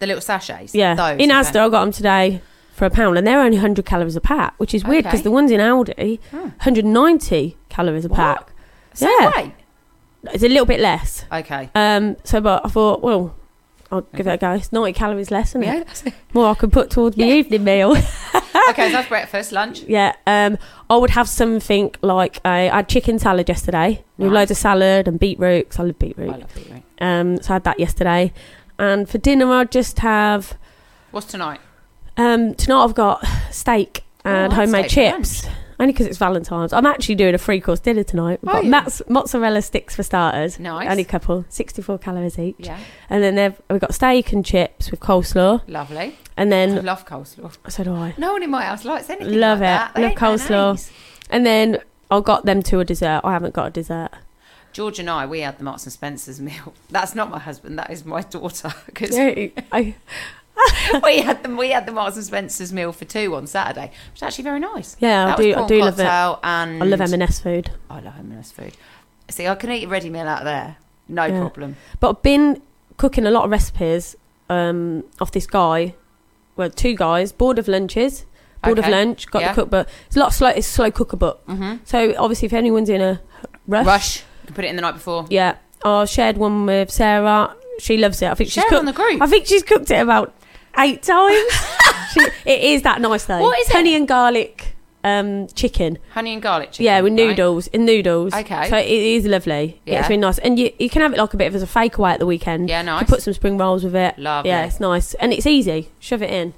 [0.00, 0.74] the little sachets.
[0.74, 1.40] yeah, those, in okay.
[1.40, 4.54] Asda I got them today for a pound, and they're only hundred calories a pack,
[4.58, 5.24] which is weird because Okay.
[5.24, 6.48] the ones in Aldi, Hmm.
[6.58, 8.50] hundred ninety calories a pack.
[8.92, 9.30] Same yeah.
[9.30, 9.54] way.
[10.32, 11.24] It's a little bit less.
[11.32, 11.68] Okay.
[11.74, 13.34] Um, so, but I thought, well,
[13.92, 14.52] I'll give it a go.
[14.52, 15.76] It's 90 calories less, isn't Yeah.
[15.76, 15.86] it?
[15.86, 16.14] That's it.
[16.32, 17.34] More I could put towards my Yeah.
[17.34, 17.90] evening meal.
[18.70, 19.82] okay, so that's breakfast, lunch.
[19.82, 20.14] yeah.
[20.26, 20.58] Um,
[20.90, 24.34] I would have something like a, I had chicken salad yesterday with Nice.
[24.34, 25.68] loads of salad and beetroot.
[25.70, 26.30] 'cause I love beetroot.
[26.30, 26.82] I love beetroot.
[27.00, 28.32] Um, so I had that yesterday.
[28.78, 30.54] And for dinner, I'd just have.
[31.10, 31.60] What's tonight?
[32.16, 35.46] Um, tonight I've got steak and Oh, homemade steak chips.
[35.80, 36.72] Only because it's Valentine's.
[36.72, 38.38] I'm actually doing a three course dinner tonight.
[38.42, 40.58] We've got mats- mozzarella sticks for starters.
[40.60, 40.88] Nice.
[40.90, 42.56] Only a couple, 64 calories each.
[42.58, 42.78] Yeah.
[43.10, 45.62] And then they've, we've got steak and chips with coleslaw.
[45.66, 46.16] Lovely.
[46.36, 47.52] And I then, love coleslaw.
[47.70, 48.14] so do I.
[48.18, 49.94] No one in my house likes anything Love like it.
[49.96, 50.48] They Love coleslaw.
[50.50, 50.90] mayonnaise.
[51.30, 51.78] And then
[52.10, 53.20] I've got them to a dessert.
[53.24, 54.10] I haven't got a dessert.
[54.72, 56.74] George and I, we had the Marks and Spencer's meal.
[56.90, 57.78] That's not my husband.
[57.78, 58.72] That is my daughter.
[58.86, 59.94] Because I,
[61.02, 61.56] we had them.
[61.56, 64.60] We had the Marks and Spencer's meal for two on Saturday, which was actually very
[64.60, 64.96] nice.
[65.00, 65.54] yeah, I That was do.
[65.54, 66.38] I do love it.
[66.44, 67.70] And I love M&S food.
[67.90, 68.76] I love M&S food.
[69.30, 70.76] See, I can eat a ready meal out there,
[71.08, 71.40] no Yeah.
[71.40, 71.76] problem.
[72.00, 72.62] But I've been
[72.96, 74.16] cooking a lot of recipes
[74.48, 75.94] um, off this guy.
[76.56, 77.32] Well, two guys.
[77.32, 78.26] Bored of Lunches.
[78.62, 78.86] Bored Okay.
[78.88, 79.26] of lunch.
[79.30, 79.52] Got Yeah.
[79.52, 79.88] the cookbook.
[80.06, 80.48] It's a lot of slow.
[80.48, 81.44] It's a slow cooker book.
[81.46, 81.76] Mm-hmm.
[81.84, 83.20] So obviously, if anyone's in a
[83.66, 84.16] rush, Rush.
[84.42, 85.26] You can put it in the night before.
[85.30, 85.56] yeah.
[85.84, 87.54] I shared one with Sarah.
[87.78, 88.30] She loves it.
[88.30, 88.86] I think Share she's cooked.
[88.86, 89.20] the group.
[89.20, 90.32] I think she's cooked it about
[90.78, 91.52] eight times.
[92.12, 93.40] she, it is that nice though.
[93.40, 93.72] What is it?
[93.72, 95.98] Honey and garlic um, chicken.
[96.10, 96.86] Honey and garlic chicken.
[96.86, 97.28] yeah, with right?
[97.28, 97.66] noodles.
[97.68, 98.34] In noodles.
[98.34, 98.68] Okay.
[98.70, 99.80] So it is lovely.
[99.86, 100.00] Yeah.
[100.00, 101.66] It's really nice, and you you can have it like a bit of as a
[101.66, 102.68] fake away at the weekend.
[102.68, 103.08] Yeah, You nice.
[103.08, 104.18] put some spring rolls with it.
[104.18, 104.50] Lovely.
[104.50, 105.90] Yeah, it's nice and it's easy.
[105.98, 106.54] Shove it in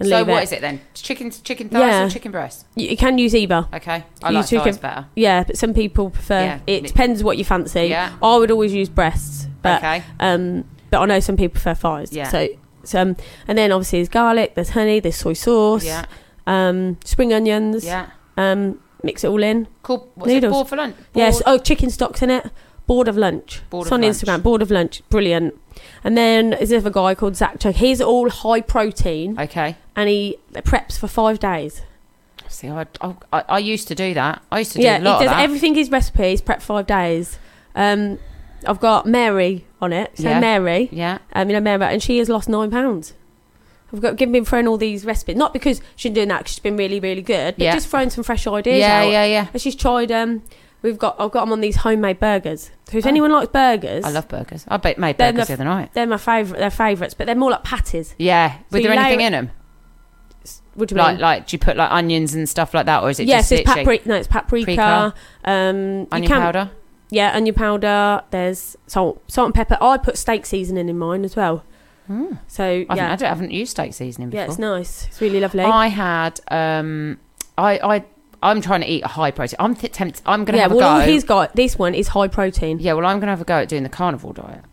[0.00, 0.44] and so what it.
[0.44, 0.80] is it then?
[0.94, 2.06] Chicken, chicken thighs Yeah.
[2.06, 2.66] or chicken breast?
[2.74, 3.68] You, you can use either.
[3.72, 5.06] Okay, I You like took thighs better.
[5.14, 6.40] Yeah, but some people prefer.
[6.40, 6.60] Yeah.
[6.66, 7.84] It depends what you fancy.
[7.86, 8.16] Yeah.
[8.22, 10.02] I would always use breasts, but okay.
[10.18, 12.12] um, but I know some people prefer thighs.
[12.12, 12.28] Yeah.
[12.28, 12.48] So,
[12.84, 13.16] so um,
[13.48, 16.06] and then obviously there's garlic, there's honey, there's soy sauce, Yeah.
[16.46, 17.84] um, spring onions.
[17.84, 18.10] Yeah.
[18.36, 19.66] Um, mix it all in.
[19.82, 20.10] Cool.
[20.14, 20.50] What's Noodles.
[20.50, 20.54] it?
[20.54, 20.96] Bored for lunch.
[21.14, 21.42] Yes.
[21.42, 22.50] Bored- Oh, chicken stocks in it.
[22.86, 23.62] Bored of Lunch.
[23.70, 24.16] Bored it's of on lunch.
[24.16, 24.42] Instagram.
[24.42, 25.02] Bored of Lunch.
[25.10, 25.54] Brilliant.
[26.02, 27.74] And then there's another guy called Zack Chug.
[27.76, 29.76] He's all high protein Okay.
[29.94, 31.82] and he preps for five days.
[32.48, 33.14] See, I, I,
[33.48, 34.42] I used to do that.
[34.50, 35.36] I used to do yeah, a he lot does of that.
[35.36, 37.38] He does everything his recipes, prep five days.
[37.76, 38.18] Um,
[38.66, 40.10] I've got Mary on it.
[40.16, 40.40] So Yeah.
[40.40, 41.18] Mary, yeah.
[41.32, 43.14] um, you know Mary, and she has lost nine pounds.
[43.92, 46.58] I've got given been throwing all these recipes, not because she's doing that, 'cause she's
[46.60, 47.74] been really, really good, but Yeah.
[47.74, 49.10] just throwing some fresh ideas Yeah, out.
[49.10, 49.46] yeah, yeah.
[49.52, 50.12] And she's tried.
[50.12, 50.42] Um,
[50.82, 52.70] we've got I've got them on these homemade burgers.
[52.88, 53.08] So if Oh.
[53.08, 54.64] anyone likes burgers, I love burgers.
[54.68, 55.90] I ba- made They're burgers the the other night.
[55.94, 56.60] they're my favourite.
[56.60, 58.14] They're favourites, but they're more like patties.
[58.18, 58.52] Yeah.
[58.70, 59.50] Was you there anything layer- in them?
[60.74, 61.20] What do you Like, mean?
[61.20, 63.52] like, do you put like onions and stuff like that, or is it yes, just
[63.52, 64.08] it's literally paprika.
[64.08, 64.76] No, it's paprika.
[64.76, 65.14] Paprika.
[65.44, 66.70] Um, you onion can- powder?
[67.10, 68.22] Yeah, onion powder.
[68.30, 69.76] There's salt, salt and pepper.
[69.80, 71.64] I put steak seasoning in mine as well.
[72.08, 72.38] Mm.
[72.48, 74.44] So I, haven't, yeah, I, don't- I haven't used steak seasoning before.
[74.44, 75.06] yeah, it's nice.
[75.06, 75.62] It's really lovely.
[75.64, 76.40] I had.
[76.48, 77.18] Um,
[77.56, 78.04] I, I,
[78.42, 79.56] I'm trying to eat a high protein.
[79.60, 80.22] I'm th- tempted.
[80.26, 81.12] I'm going to yeah, have well, a go.
[81.12, 82.78] he's got this one is high protein.
[82.80, 84.64] Yeah, well, I'm going to have a go at doing the carnivore diet,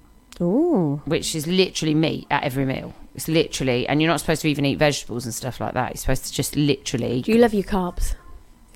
[0.41, 2.93] Ooh, which is literally meat at every meal.
[3.13, 5.89] It's literally, and you're not supposed to even eat vegetables and stuff like that.
[5.89, 8.15] You're supposed to just literally do you love your carbs?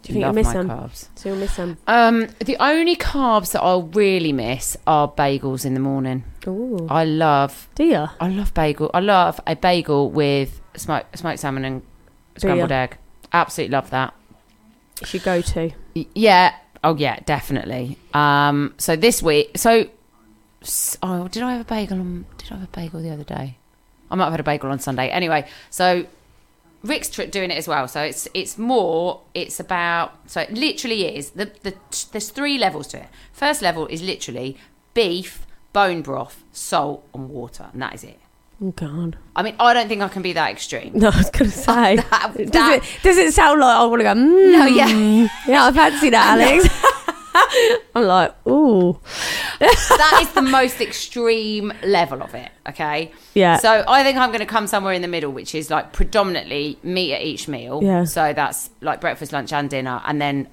[0.04, 0.70] Do you think love you'll miss them?
[0.70, 1.08] carbs.
[1.16, 1.78] So you'll miss them.
[1.88, 6.24] Um, the only carbs that I'll really miss are bagels in the morning.
[6.48, 8.08] Ooh, I love, do you?
[8.20, 8.90] I love bagel.
[8.94, 11.82] I love a bagel with smoked smoked salmon and
[12.38, 12.98] scrambled egg.
[13.32, 14.14] Absolutely love that.
[15.02, 15.72] It's your go-to.
[15.96, 16.56] Y- Yeah.
[16.84, 17.98] Oh yeah, definitely.
[18.14, 19.86] Um, so this week, so
[20.64, 22.00] s- oh, did I have a bagel?
[22.00, 23.58] On, did I have a bagel the other day?
[24.10, 25.10] I might have had a bagel on Sunday.
[25.10, 26.06] Anyway, so
[26.84, 27.88] Rick's doing it as well.
[27.88, 29.22] So it's it's more.
[29.34, 30.14] It's about.
[30.30, 31.76] So it literally is the the.
[32.12, 33.08] There's three levels to it.
[33.34, 34.58] First level is literally
[34.94, 38.20] beef, bone broth, salt, and water, and that is it.
[38.64, 39.18] Oh God.
[39.36, 40.92] I mean, I don't think I can be that extreme.
[40.94, 41.96] No, I was gonna say.
[41.96, 44.14] That- does it does it sound like I want to go?
[44.14, 45.28] Mm, No, yeah.
[45.48, 46.68] yeah, I fancy that, Alex.
[47.96, 49.00] I'm like, ooh,
[49.60, 52.50] that is the most extreme level of it.
[52.70, 53.12] Okay.
[53.34, 55.94] yeah, So I think I'm going to come somewhere in the middle, which is like
[55.94, 57.82] predominantly meat at each meal.
[57.84, 58.04] Yeah.
[58.06, 60.48] So that's like breakfast, lunch, and dinner, and then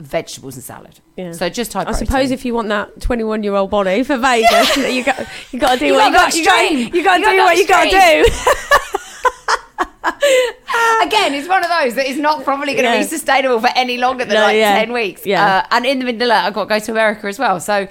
[0.00, 0.98] vegetables and salad.
[1.16, 1.30] yeah.
[1.32, 2.06] So just high I protein.
[2.06, 5.74] suppose if you want that 21 year old body for Vegas, you got you got
[5.74, 6.34] to do You what got.
[6.34, 8.91] You got you got to do what you got to do.
[11.26, 12.98] Again, it's one of those that is not probably going to Yeah.
[12.98, 14.78] be sustainable for any longer than No, like yeah.
[14.78, 15.24] ten weeks.
[15.26, 15.58] Yeah.
[15.58, 17.60] Uh, and in the middle, of that, I've got to go to America as well.
[17.60, 17.88] So.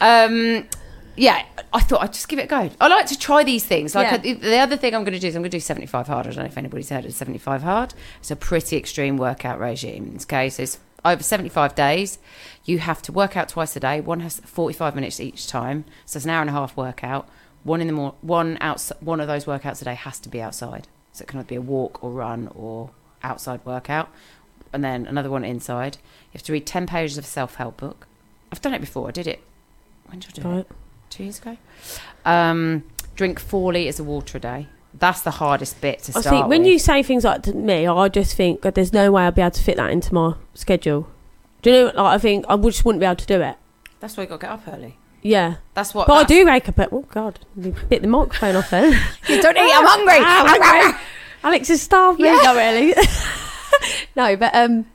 [0.00, 0.66] Um,
[1.14, 1.42] yeah,
[1.74, 2.70] I thought I'd just give it a go.
[2.80, 3.94] I like to try these things.
[3.94, 4.32] Like Yeah.
[4.32, 6.26] uh, the other thing I'm going to do is I'm going to do 75 hard.
[6.26, 7.92] I don't know if anybody's heard of 75 hard.
[8.20, 10.16] It's a pretty extreme workout regime.
[10.22, 12.18] Okay, so it's over 75 days.
[12.64, 14.00] You have to work out twice a day.
[14.00, 17.28] One has 45 minutes each time, so it's an hour and a half workout.
[17.62, 20.40] One in the mor- one outs- one of those workouts a day has to be
[20.40, 20.88] outside.
[21.12, 22.90] So it can either be a walk or run or
[23.22, 24.08] outside workout,
[24.72, 25.96] and then another one inside.
[26.32, 28.06] You have to read 10 pages of a self-help book.
[28.50, 29.08] I've done it before.
[29.08, 29.40] I did it.
[30.06, 30.70] When did I do it?
[31.10, 31.56] Two years ago.
[32.24, 34.68] Um, drink four litres of water a day.
[34.94, 36.68] That's the hardest bit to I start think when with.
[36.72, 39.40] you say things like to me, I just think that there's no way I'll be
[39.40, 41.08] able to fit that into my schedule.
[41.62, 41.84] Do you know?
[41.86, 43.56] Like I think I just wouldn't be able to do it.
[44.00, 44.98] That's why you got to get up early.
[45.22, 46.06] Yeah, That's what.
[46.08, 46.92] but I do wake up at.
[46.92, 48.92] Oh God, you bit the microphone off then.
[49.28, 49.60] You don't eat.
[49.72, 50.14] I'm hungry.
[50.18, 51.00] I'm hungry.
[51.44, 52.26] Alex has starved me.
[52.26, 52.40] Yeah.
[52.42, 52.94] Not really.
[54.16, 54.86] no, but um,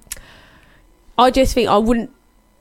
[1.17, 2.11] I just think I wouldn't.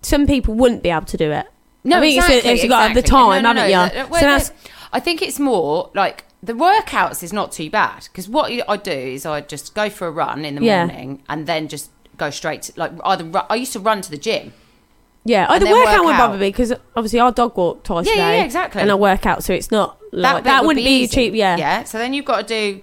[0.02, 1.46] Some people wouldn't be able to do it.
[1.84, 3.40] No, I think it's- exactly, it's you've got to have the exactly.
[3.40, 4.02] time, haven't you?
[4.02, 4.52] the- well, So that's-
[4.92, 8.76] I think it's more like the workouts is not too bad because what you- I
[8.76, 10.86] do is I just go for a run in the Yeah.
[10.86, 14.16] morning and then just go straight to like either I used to run to the
[14.18, 14.52] gym.
[15.28, 18.06] Yeah, I And the workout work wouldn't bother me because obviously our dog walk twice
[18.06, 18.38] Yeah, a yeah, day.
[18.38, 18.80] yeah, exactly.
[18.82, 21.14] And I work out, so it's not like, bit that, would wouldn't be, easy.
[21.14, 21.34] cheap.
[21.34, 21.56] Yeah.
[21.56, 21.84] yeah, Yeah.
[21.84, 22.82] So then you've got to do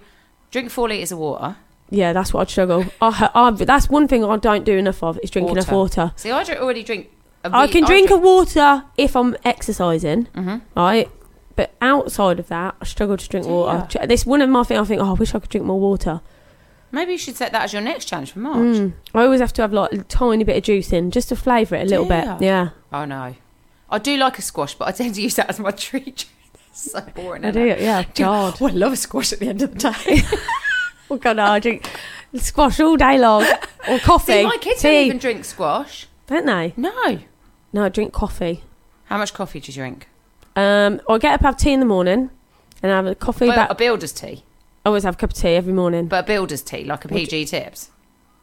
[0.50, 1.56] drink four liters of water.
[1.90, 2.84] Yeah, that's what I'd struggle.
[3.00, 6.12] I, I, that's one thing I don't do enough of is drink enough water.
[6.16, 7.10] See, I dr- already drink.
[7.44, 10.60] a I re- can drink a water if I'm exercising, Mhm.
[10.76, 11.08] right?
[11.56, 14.06] But outside of that, I struggle to drink water.
[14.06, 14.80] This one of my things.
[14.80, 16.20] I think, oh, I wish I could drink more water.
[16.94, 18.56] Maybe you should set that as your next challenge for March.
[18.76, 18.92] Mm.
[19.14, 21.74] I always have to have like a tiny bit of juice in just to flavour
[21.76, 22.40] it a little Do bit.
[22.42, 23.34] Yeah, Oh no,
[23.90, 26.26] I do like a squash, but I tend to use that as my treat.
[26.70, 27.44] It's so boring.
[27.44, 27.60] I do.
[27.66, 27.80] it?
[27.80, 28.58] Yeah, God.
[28.60, 30.22] Oh, I love a squash at the end of the day.
[31.10, 31.86] Oh God, no, I drink
[32.34, 33.44] squash all day long
[33.88, 34.32] or coffee.
[34.32, 36.06] See, my kids don't tea, even drink squash.
[36.26, 36.72] don't they?
[36.78, 37.18] No.
[37.74, 38.62] No, I drink coffee.
[39.04, 40.08] How much coffee do you drink?
[40.56, 42.30] Um, I get up have tea in the morning,
[42.82, 43.48] and I have a coffee.
[43.48, 44.44] Well, a builder's tea,
[44.84, 46.06] I always have a cup of tea every morning.
[46.08, 47.90] but a builder's tea, like a Would PG tips.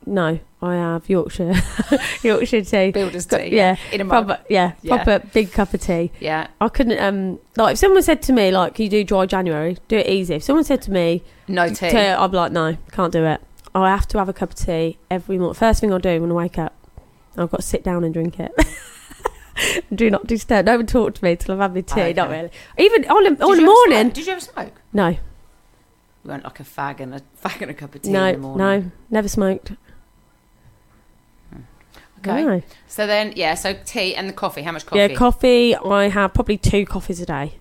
[0.03, 1.53] No, I have Yorkshire,
[2.23, 2.89] Yorkshire tea.
[2.91, 3.49] Builder's tea.
[3.55, 4.25] yeah, In a mug.
[4.25, 4.95] proper, yeah, Yeah.
[5.03, 6.11] proper big cup of tea.
[6.19, 6.47] Yeah.
[6.59, 6.99] I couldn't.
[6.99, 10.07] Um, like if someone said to me, like, can you do dry January, do it
[10.07, 10.33] easy.
[10.35, 11.91] If someone said to me, No tea.
[11.91, 13.41] tea, I'd be like, no, can't do it.
[13.75, 15.53] I have to have a cup of tea every morning.
[15.53, 16.73] First thing I do when I wake up,
[17.37, 18.51] I've got to sit down and drink it.
[19.93, 20.65] do not disturb.
[20.65, 22.01] Don't even talk to me till I've had my tea.
[22.01, 22.13] Okay.
[22.13, 22.49] Not really.
[22.79, 23.99] Even on the, Did on you ever morning.
[24.05, 24.13] Smoke?
[24.13, 24.81] Did you ever smoke?
[24.93, 25.17] No,
[26.23, 28.33] You weren't like a fag and a fag and a cup of tea no, in
[28.33, 28.57] the morning.
[28.83, 29.71] no, never smoked.
[31.51, 31.61] Hmm.
[32.19, 32.43] Okay.
[32.43, 32.61] No.
[32.87, 33.55] So then, yeah.
[33.55, 34.61] So tea and the coffee.
[34.61, 34.99] How much coffee?
[34.99, 35.75] Yeah, coffee.
[35.75, 37.55] I have probably two coffees a day.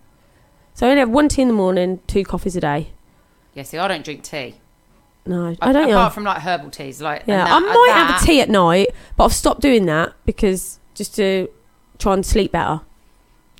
[0.74, 2.90] So I only have one tea in the morning, two coffees a day.
[3.54, 3.62] Yeah.
[3.64, 4.56] See, I don't drink tea.
[5.26, 5.90] No, I I don't.
[5.90, 6.14] Apart know.
[6.14, 8.48] from like herbal teas, like Yeah, and I uh, that- might have a tea at
[8.48, 11.48] night, but I've stopped doing that because just to
[11.98, 12.80] try and sleep better.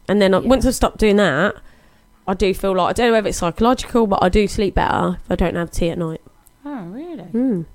[0.08, 0.48] And then I Yeah.
[0.48, 1.54] once I've stopped doing that,
[2.26, 5.18] I do feel like I don't know whether it's psychological, but I do sleep better
[5.24, 6.20] if I don't have tea at night.
[6.64, 7.24] Oh, really?
[7.24, 7.66] Mm.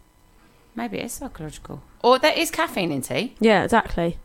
[0.75, 1.81] Maybe it is psychological.
[2.03, 3.36] Or there is caffeine in tea.
[3.39, 4.17] Yeah, exactly.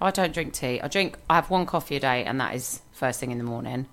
[0.00, 0.80] I don't drink tea.
[0.80, 1.18] I drink.
[1.30, 3.86] I have one coffee a day, and that is first thing in the morning.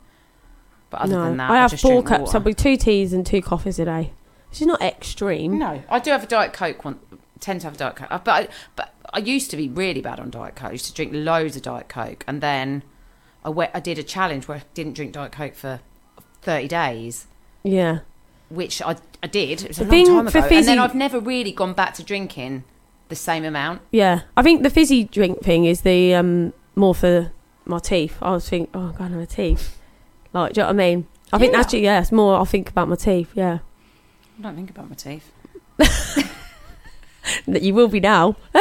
[0.90, 2.34] But other no, than that, I I, have four cups.
[2.34, 4.12] I'll be two teas and two coffees a day,
[4.50, 5.60] which is not extreme.
[5.60, 6.84] No, I do have a diet coke.
[6.84, 7.00] One
[7.40, 10.02] tend to have a diet coke, Uh, but I, but I used to be really
[10.02, 10.70] bad on diet coke.
[10.70, 12.82] I used to drink loads of diet coke, and then
[13.44, 13.72] I went.
[13.74, 15.80] I did a challenge where I didn't drink diet coke for
[16.42, 17.28] thirty days,
[17.64, 18.00] Yeah,
[18.50, 19.62] which I I did.
[19.64, 22.04] It was a The long time ago, and then I've never really gone back to
[22.04, 22.64] drinking
[23.10, 23.82] the same amount.
[23.92, 24.22] yeah.
[24.38, 27.32] I think the fizzy drink thing is the um more for
[27.66, 28.18] my teeth.
[28.22, 29.78] I was thinking, oh, god, I'm going to my teeth.
[30.34, 31.08] Like, do you know what I mean?
[31.34, 31.58] I think Yeah.
[31.62, 32.40] that's yeah, it's more.
[32.40, 33.32] I think about my teeth.
[33.36, 33.60] Yeah.
[34.38, 35.32] I don't think about my teeth.
[37.48, 38.36] that you will be now.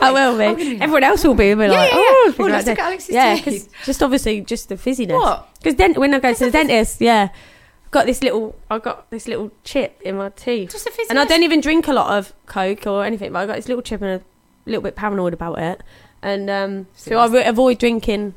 [0.00, 0.54] I will be.
[0.76, 1.54] Be Everyone else will be.
[1.54, 2.30] We'll be Yeah, like, yeah, oh, yeah.
[2.32, 3.44] figure Oh, let's that." look at Alex's yeah, teeth.
[3.44, 5.12] 'cause just obviously just the fizziness.
[5.20, 5.48] What?
[5.58, 7.28] Because then when I go to the dentist, yeah,
[7.84, 11.10] I've got this little, I got this little chip in my teeth, Just a fizziness.
[11.10, 13.68] and I don't even drink a lot of Coke or anything, but I got this
[13.68, 14.24] little chip and a
[14.66, 15.82] little bit paranoid about it,
[16.22, 18.34] and um, so I re- avoid drinking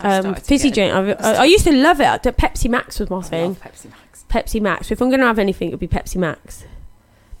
[0.00, 1.20] I've um, started to fizzy get drink.
[1.20, 2.22] I, I, I used to love it.
[2.22, 3.48] The Pepsi Max was my I thing.
[3.48, 4.24] love Pepsi Max.
[4.28, 4.90] Pepsi Max.
[4.90, 6.64] If I'm going to have anything, it'll be Pepsi Max.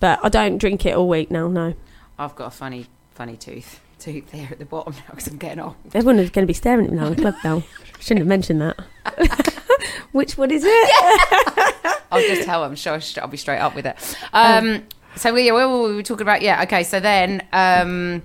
[0.00, 1.48] But I don't drink it all week now.
[1.48, 1.74] No,
[2.18, 3.80] I've got a funny, funny tooth.
[3.98, 5.74] Tooth there at the bottom now because I'm getting old.
[5.94, 7.62] everyone is going to be staring at me now in the club now.
[8.00, 8.76] Shouldn't have mentioned that.
[10.12, 12.02] Which one is it?
[12.12, 12.76] I'll just tell them.
[12.76, 14.16] Sure, I'll be straight up with it.
[14.32, 14.84] Um,
[15.16, 16.62] so we, we were talking about yeah.
[16.64, 18.22] Okay, so then um,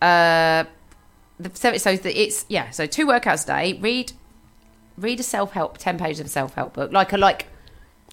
[0.00, 0.64] uh,
[1.40, 2.70] the so so it's yeah.
[2.70, 3.78] So two workouts a day.
[3.80, 4.12] Read
[4.96, 6.92] read a self help ten pages of self help book.
[6.92, 7.46] Like a like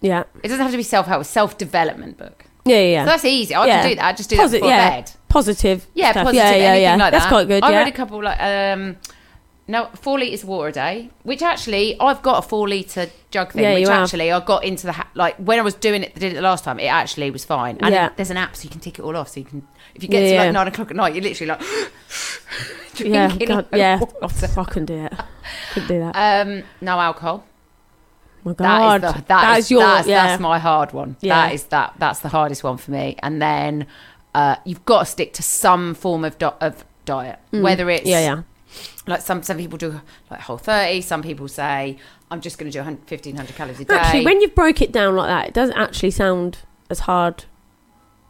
[0.02, 1.26] Yeah, it doesn't have to be self help.
[1.26, 2.46] Self development book.
[2.66, 2.82] yeah, yeah.
[2.92, 3.04] yeah.
[3.06, 3.54] So that's easy.
[3.56, 3.82] I Yeah.
[3.82, 4.06] can do that.
[4.06, 4.90] I just do Posi- that before yeah.
[4.90, 5.12] bed.
[5.32, 5.86] Positive.
[5.94, 6.26] Yeah, stuff.
[6.26, 6.44] positive.
[6.44, 6.96] Yeah, yeah, anything yeah.
[6.98, 7.30] like That's that.
[7.30, 7.64] quite good.
[7.64, 7.78] I yeah.
[7.80, 8.98] read a couple like um,
[9.68, 13.54] no four liters of water a day, which actually I've got a four liter jug
[13.54, 14.04] thing, Yeah, which have.
[14.04, 16.42] actually I got into the ha- like when I was doing it, did it the
[16.42, 17.78] last time, it actually was fine.
[17.80, 18.08] And Yeah.
[18.08, 19.66] it- there's an app so you can tick it all off, so you can
[19.96, 21.62] if you get Yeah, to like nine o'clock at night, you're literally like
[23.00, 24.00] yeah, God, yeah.
[24.00, 24.48] water.
[24.58, 25.14] I couldn't do it.
[25.74, 26.48] Couldn't do that.
[26.48, 27.46] Um, no alcohol.
[28.44, 30.28] my God, is the, that is, your that's, yeah.
[30.28, 31.16] that's my hard one.
[31.22, 31.48] Yeah.
[31.48, 33.16] That is that that's the hardest one for me.
[33.24, 33.88] And then
[34.34, 38.12] uh, you've got to stick to some form of di- of diet, whether it's Mm.
[38.12, 38.42] yeah, yeah.
[39.08, 41.98] like some some people do like whole 30 some people say
[42.30, 45.16] i'm just going to do 1500 calories a day Actually, when you've broke it down
[45.16, 47.44] like that, it doesn't actually sound as hard.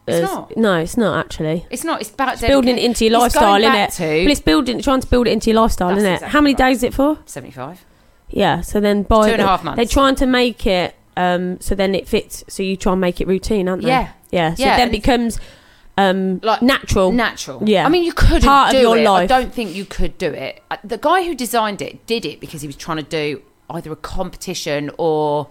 [0.07, 0.57] It's as, not.
[0.57, 1.67] No, it's not actually.
[1.69, 3.91] it's not it's about It's building it into your It's lifestyle, isn't it?
[3.91, 6.21] to- Well, it's building, trying to build it into your lifestyle, isn't it?
[6.23, 6.69] How many right.
[6.69, 7.19] days is it for?
[7.25, 7.85] 75
[8.29, 8.61] Yeah.
[8.61, 9.75] So then by Two and a half months.
[9.77, 12.43] they're trying to make it um, so then it fits.
[12.47, 13.89] So you try and make it routine, aren't they?
[13.89, 14.55] yeah Yeah.
[14.55, 15.39] So Yeah, it then becomes
[15.97, 17.11] um, Like, natural.
[17.11, 17.85] natural Yeah.
[17.85, 20.27] i mean you could Part of do your it i don't think you could do
[20.31, 23.41] it Uh, the guy who designed it did it because he was trying to do
[23.69, 25.49] either a competition or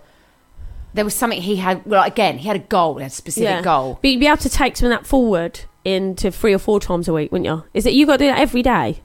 [0.95, 3.49] there was something he had well again he had a goal he had a specific
[3.49, 3.63] Yeah.
[3.63, 6.79] goal But you'd be able to take some of that forward into three or four
[6.79, 7.65] times a week, wouldn't you?
[7.73, 9.01] Is it you got to do that every day?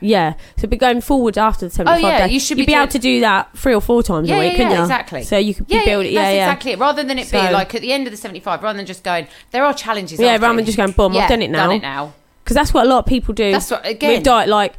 [0.00, 0.34] Day Yeah.
[0.56, 2.32] So be going forward after the seventy-five Oh, yeah, days.
[2.34, 4.38] you should You'd be be able to do that three or four times Yeah, a
[4.40, 4.82] week, yeah, couldn't yeah, you?
[4.82, 5.22] exactly.
[5.22, 6.12] So you could be yeah, building.
[6.12, 6.44] yeah, Yeah, that's yeah.
[6.52, 6.78] exactly it.
[6.78, 9.02] Rather than it be So- like at the end of the seventy-five, rather than just
[9.04, 10.18] going, there are challenges.
[10.20, 11.66] Yeah, rather than just going, boom, I've done it now.
[11.68, 12.12] Done it now.
[12.42, 13.52] Because that's what a lot of people do.
[13.52, 14.10] That's what again.
[14.10, 14.74] with diet, like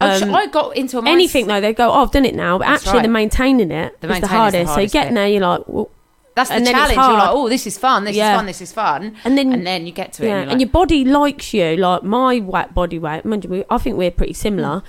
[0.00, 1.60] um, I got into anything though.
[1.60, 3.02] They go, "Oh, I've done it now," but That's actually, right.
[3.02, 4.56] the maintaining it The is the is the hardest.
[4.66, 5.14] so you hardest get bit.
[5.14, 5.90] there, you're like, well,
[6.34, 6.96] That's the and challenge.
[6.96, 8.04] You're like, oh, this is fun.
[8.04, 8.32] This Yeah.
[8.32, 8.46] is fun.
[8.46, 9.16] This is fun.
[9.24, 10.28] and then And then you get to it.
[10.28, 11.76] yeah, and, and, your body likes you.
[11.76, 13.24] Like my weight, body weight.
[13.24, 14.82] Mind you, I think we're pretty similar, mm.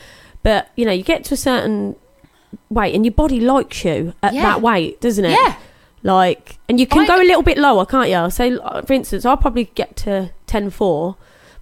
[0.44, 1.96] but you know, you get to a certain
[2.70, 4.42] weight, and your body likes you at Yeah.
[4.44, 5.32] that weight, doesn't it?
[5.32, 5.56] yeah,
[6.04, 8.30] Like, and you can I- go a little bit lower, can't you?
[8.32, 11.16] So, like, for instance, I'll probably get to ten four,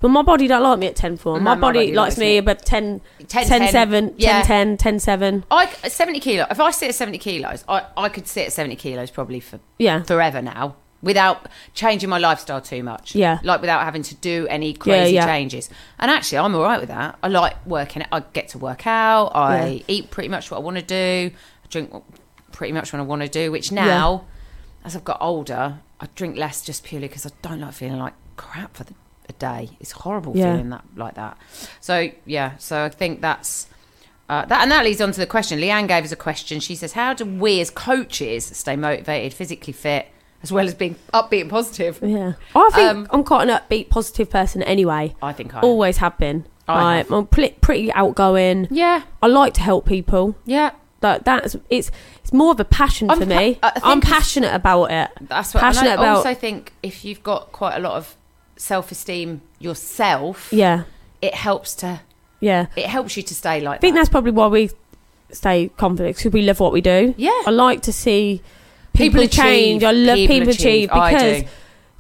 [0.04, 1.38] but my body don't like me at ten four.
[1.38, 2.38] No, my, my body, body likes likes me me.
[2.40, 4.42] about 10, 10, 10, 7, Yeah.
[4.42, 5.46] 10, 10, 10, 7.
[5.50, 6.46] I seventy kilo.
[6.52, 9.62] If I sit at seventy kilos, I, I could sit at seventy kilos probably for
[9.80, 13.16] Yeah, forever now without changing my lifestyle too much.
[13.16, 13.40] Yeah.
[13.44, 15.26] Like without having to do any crazy yeah.
[15.26, 15.70] changes.
[16.00, 17.18] And actually, I'm all right with that.
[17.24, 18.04] I like working.
[18.12, 19.28] I get to work out.
[19.36, 19.84] I Yeah.
[19.88, 21.32] eat pretty much what I want to do.
[21.34, 21.94] I drink
[22.52, 24.26] pretty much what I want to do, which now,
[24.84, 28.14] as I've got older, I drink less just purely because I don't like feeling like
[28.38, 28.94] crap for the,
[29.30, 29.70] a day.
[29.80, 30.52] It's horrible Yeah.
[30.54, 31.38] feeling that like that.
[31.82, 32.58] So, yeah.
[32.58, 33.68] So I think that's.
[34.30, 35.60] Uh, that and that leads on to the question.
[35.60, 36.60] Leanne gave us a question.
[36.62, 40.08] She says, "How do we as coaches stay motivated, physically fit,
[40.42, 42.34] as well as being upbeat and positive?" yeah.
[42.56, 45.14] I think Um, I'm quite an upbeat, positive person anyway.
[45.22, 45.60] I think I.
[45.60, 46.46] Always have been.
[46.70, 47.06] I I.
[47.12, 48.70] I'm pl- pretty outgoing.
[48.72, 50.36] yeah, I like to help people.
[50.46, 50.72] yeah.
[51.02, 53.60] That that's it's it's more of a passion I'm for pa- me.
[53.62, 55.10] I I'm passionate about it.
[55.20, 55.60] That's what.
[55.60, 58.16] Passionate I about- also think if you've got quite a lot of
[58.64, 60.84] self-esteem yourself, Yeah,
[61.22, 62.02] it helps to
[62.40, 62.68] yeah.
[62.76, 64.00] it helps you to stay like I think that.
[64.02, 64.70] that's probably why we
[65.32, 67.14] stay confident because we love what we do.
[67.18, 67.42] Yeah.
[67.46, 68.42] I like to see
[68.94, 69.84] people, People change.
[69.84, 69.90] achieve.
[69.90, 71.12] I love People people, achieve, achieve.
[71.14, 71.52] Because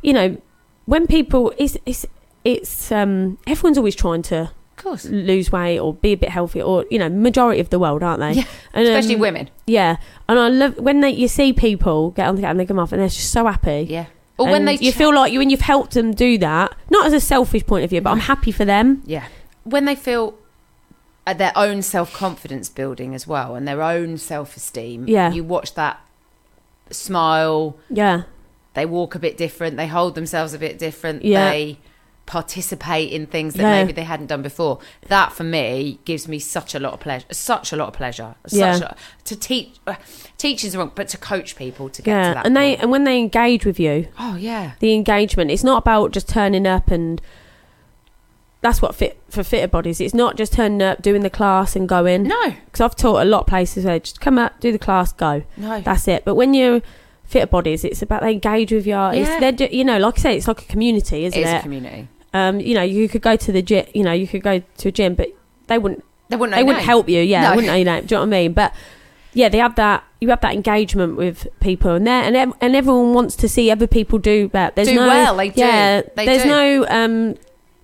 [0.02, 0.38] you know
[0.86, 2.06] when people it's it's
[2.43, 4.39] it's um everyone's always trying to
[4.78, 7.80] Of course, lose weight or be a bit healthy or you know majority of the
[7.80, 9.49] world aren't they Yeah, and, um, especially women.
[9.65, 9.95] yeah
[10.28, 12.91] and i love when they you see people get on the and they come off
[12.91, 14.08] and they're just so happy Yeah.
[14.38, 17.06] Or when they you cha- feel like you when you've helped them do that not
[17.06, 19.28] as a selfish point of view but i'm happy for them Yeah.
[19.63, 20.36] When they feel
[21.26, 25.08] uh, their own self confidence building as well and their own self esteem.
[25.08, 25.32] Yeah.
[25.32, 26.02] You watch that
[26.91, 28.24] smile, yeah
[28.74, 31.50] they walk a bit different, they hold themselves a bit different, Yeah.
[31.52, 31.78] they
[32.26, 34.80] participate in things that maybe they hadn't done before.
[35.08, 37.26] That for me gives me such a lot of pleasure.
[37.32, 38.36] Such a lot of pleasure.
[38.48, 38.78] Such Yeah.
[38.92, 39.96] a, to teach, uh,
[40.38, 42.46] teach is wrong, but to coach people to get to Yeah, that.
[42.46, 42.82] and they point.
[42.84, 45.52] and when they engage with you, oh yeah, the engagement.
[45.52, 47.22] It's not about just turning up and
[48.62, 50.00] that's what fit for fitter bodies.
[50.00, 52.24] It's not just turning up, doing the class and going.
[52.24, 55.12] no, Because I've taught a lot of places where just come up, do the class,
[55.12, 55.44] go.
[55.58, 56.24] no, That's it.
[56.24, 56.82] But when you're
[57.26, 58.94] fitter bodies, it's about they engage with you.
[58.94, 59.12] Yeah.
[59.12, 61.48] It's they're you know, like I say, it's like a community, isn't it it?
[61.48, 62.08] is a community.
[62.34, 63.86] Um, you know, you could go to the gym.
[63.93, 65.30] You know, you could go to a gym, but
[65.67, 66.04] they wouldn't.
[66.30, 66.56] They wouldn't.
[66.56, 66.86] they wouldn't name.
[66.88, 67.22] help you.
[67.22, 67.50] Yeah, No.
[67.50, 68.06] they wouldn't know your name.
[68.06, 68.54] Do you know what I mean?
[68.54, 68.74] But
[69.34, 70.04] yeah, they have that.
[70.22, 73.69] You have that engagement with people, and there, and ev- and everyone wants to see
[73.69, 74.76] other people do that.
[74.76, 75.60] There's Do no, well, they do.
[75.62, 76.50] Yeah, They there's do.
[76.50, 77.36] no um,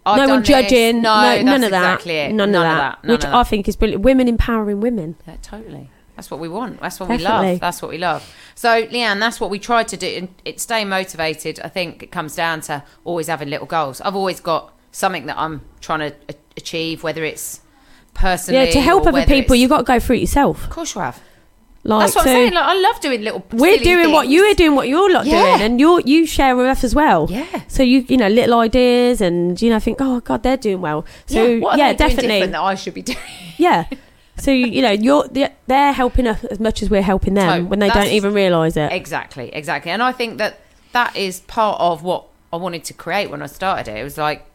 [0.05, 1.01] no one judging.
[1.01, 1.93] No, No, none of that.
[1.95, 2.33] Exactly it.
[2.33, 3.03] None, of that.
[3.03, 4.03] None which of I think is brilliant.
[4.03, 5.15] Women empowering women.
[5.27, 5.89] Yeah, totally.
[6.19, 6.81] That's what we want.
[6.81, 7.61] That's what we love.
[7.61, 8.29] That's what we love.
[8.53, 10.05] So, Leanne, that's what we try to do.
[10.07, 11.61] And it's staying motivated.
[11.63, 14.01] I think it comes down to always having little goals.
[14.01, 16.13] I've always got something that I'm trying to
[16.57, 17.61] achieve, whether it's
[18.13, 18.65] personally.
[18.65, 20.65] Yeah, to help other people, you've got to go through it yourself.
[20.65, 21.21] Of course, you have.
[21.85, 22.53] Like, That's what so I'm saying.
[22.55, 23.45] Like, I love doing little.
[23.53, 25.41] we're doing what you are doing, what you're not Yeah.
[25.57, 27.27] doing, and you you share with us as well.
[27.29, 27.61] Yeah.
[27.69, 31.05] So you you know little ideas, and you know think, oh God, they're doing well.
[31.27, 33.17] So yeah, yeah, definitely, different that I should be doing.
[33.57, 33.85] yeah.
[34.41, 37.65] So you know you're they're- they're helping us as much as we're helping them So
[37.69, 38.91] when they don't even realise it.
[38.91, 39.91] Exactly, exactly.
[39.91, 40.59] And I think that
[40.93, 43.97] that is part of what I wanted to create when I started it.
[43.99, 44.45] It was like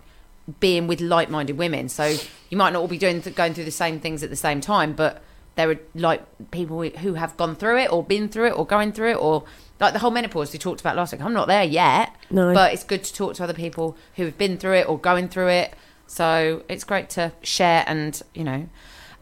[0.61, 1.89] being with like-minded women.
[1.89, 2.17] So
[2.51, 4.93] you might not all be doing going through the same things at the same time,
[4.93, 5.23] but
[5.57, 8.91] there are like people who have gone through it or been through it or going
[8.93, 9.45] through it or
[9.81, 11.23] like the whole menopause we talked about last week.
[11.23, 12.53] I'm not there yet, No.
[12.53, 15.29] but it's good to talk to other people who have been through it or going
[15.29, 15.75] through it.
[16.07, 18.67] So it's great to share and you know,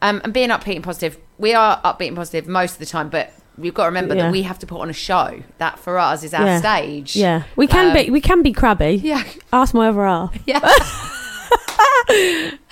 [0.03, 1.17] um, and being upbeat and positive.
[1.39, 4.23] We are upbeat and positive most of the time, but we've got to remember Yeah.
[4.23, 5.41] that we have to put on a show.
[5.57, 6.59] That for us is our Yeah.
[6.59, 7.15] stage.
[7.15, 9.01] Yeah, we can Um, be we can be crabby.
[9.03, 9.23] Yeah.
[9.51, 10.33] Ask my other half.
[10.45, 10.59] Yeah.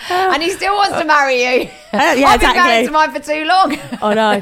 [0.09, 1.69] and he still wants to marry you.
[1.93, 2.85] Uh, yeah, I've been married exactly.
[2.87, 3.77] to mine for too long.
[4.01, 4.41] Oh no.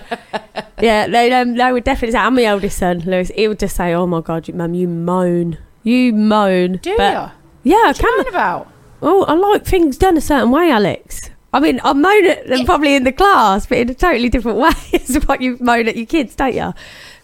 [0.81, 2.19] Yeah, they um, they would definitely say.
[2.19, 3.29] I'm my eldest son, Lewis.
[3.35, 7.31] He would just say, "Oh my god, you- mum, you moan, you moan." Do But-
[7.63, 7.71] you?
[7.71, 8.27] Yeah, I What you can.
[8.29, 8.71] about?
[9.01, 11.29] Oh, I like things done a certain way, Alex.
[11.51, 14.57] I mean, I moan at them probably in the class, but in a totally different
[14.65, 16.73] way as what you moan at your kids, don't you?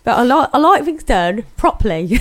[0.04, 2.02] But I like I like things done properly,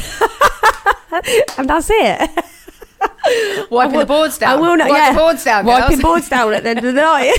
[1.59, 2.31] and that's it.
[3.71, 4.59] Wiping will- the boards down.
[4.59, 4.89] I will not.
[4.89, 7.37] Wipe yeah, the boards down, Wiping boards down at the end of the night.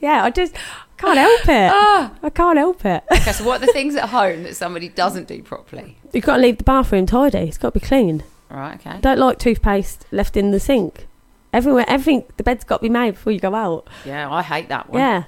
[0.00, 0.54] yeah, I just
[0.96, 1.72] can't help it.
[1.72, 2.12] Ah.
[2.22, 3.02] I can't help it.
[3.12, 5.96] Okay, so what are the things at home that somebody doesn't do properly?
[6.12, 7.38] You've got to leave the bathroom tidy.
[7.38, 8.22] It's got to be clean.
[8.48, 8.98] Right, okay.
[9.00, 11.06] Don't like toothpaste left in the sink.
[11.52, 12.24] Everywhere, everything.
[12.36, 13.88] The bed's got to be made before you go out.
[14.04, 15.00] Yeah, I hate that one.
[15.00, 15.24] Yeah.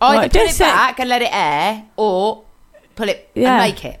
[0.00, 2.44] Either Right, put just it back and let it air, or
[2.94, 3.54] pull it Yeah.
[3.62, 4.00] and make it.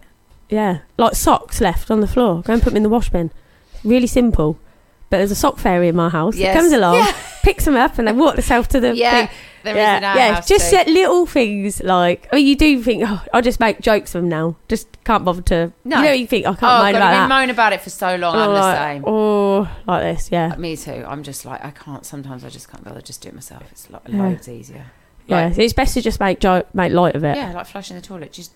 [0.50, 2.42] Yeah, like socks left on the floor.
[2.42, 3.30] Go and put them in the wash bin.
[3.84, 4.58] Really simple.
[5.10, 6.36] But there's a sock fairy in my house.
[6.36, 6.54] Yes.
[6.54, 7.12] It comes along, Yeah.
[7.42, 9.36] picks them up, and they walk themselves to the Yeah, thing.
[9.64, 10.34] there yeah, yeah.
[10.40, 10.58] just too.
[10.76, 12.28] set little things like.
[12.30, 14.56] I mean, you do think, oh, I'll just make jokes of them now.
[14.68, 15.72] Just can't bother to.
[15.84, 15.96] No.
[15.98, 17.80] You know, you think I can't Oh, moan God, about I've been moaning about it
[17.80, 18.34] for so long.
[18.34, 19.04] And I'm I'm the same.
[19.06, 20.54] Oh, like this, yeah.
[20.56, 21.04] Me too.
[21.08, 22.04] I'm just like I can't.
[22.04, 23.00] Sometimes I just can't bother.
[23.00, 23.62] Just do it myself.
[23.70, 24.22] It's lo- Yeah.
[24.24, 24.84] loads easier.
[25.28, 27.36] Yeah, Like- it's best to just make jo- make light of it.
[27.36, 28.32] Yeah, like flushing the toilet.
[28.32, 28.50] Just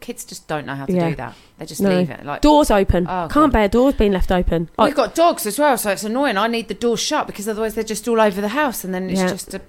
[0.00, 1.10] kids just don't know how to Yeah.
[1.10, 1.34] do that.
[1.58, 1.90] They just No.
[1.90, 2.24] leave it.
[2.24, 3.06] Like Doors open.
[3.06, 3.52] Oh, Can't God.
[3.52, 4.68] bear doors being left open.
[4.78, 6.36] Like, we've got dogs as well, so it's annoying.
[6.38, 9.10] I need the door shut because otherwise they're just all over the house, and then
[9.10, 9.28] it's Yeah.
[9.28, 9.60] just a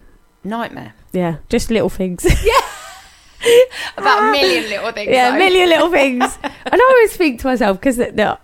[0.43, 0.93] nightmare.
[1.11, 2.23] yeah, just little things.
[2.45, 2.53] Yeah.
[3.97, 5.09] About a million little things.
[5.09, 5.13] Ah.
[5.13, 5.35] yeah, though.
[5.35, 6.37] a million little things.
[6.43, 8.37] and I always think to myself because no,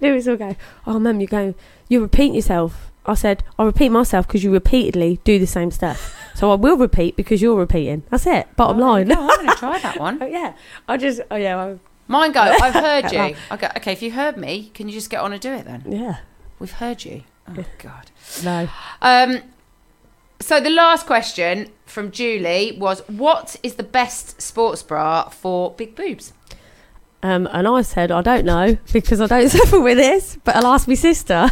[0.00, 0.56] Lewis will go,
[0.86, 1.54] "Oh, mum, you're going,
[1.88, 6.16] you repeat yourself." I said, "I repeat myself because you repeatedly do the same stuff.
[6.34, 8.02] So I will repeat because you're repeating.
[8.10, 8.48] That's it.
[8.56, 10.18] Bottom Oh, line." no, I'm going to try that one.
[10.22, 10.54] oh yeah,
[10.88, 12.40] I just oh yeah, I, Mine go.
[12.62, 13.34] I've heard you.
[13.56, 13.68] Go.
[13.76, 15.84] Okay, if you heard me, can you just get on and do it then?
[15.86, 16.18] yeah.
[16.58, 17.22] We've heard you.
[17.48, 18.10] Oh God.
[18.44, 18.68] No.
[19.02, 19.38] Um,
[20.40, 25.94] so the last question from Julie was, "What is the best sports bra for big
[25.94, 26.32] boobs?"
[27.22, 30.66] Um, and I said, I don't know because I don't suffer with this, but I'll
[30.66, 31.48] ask my sister.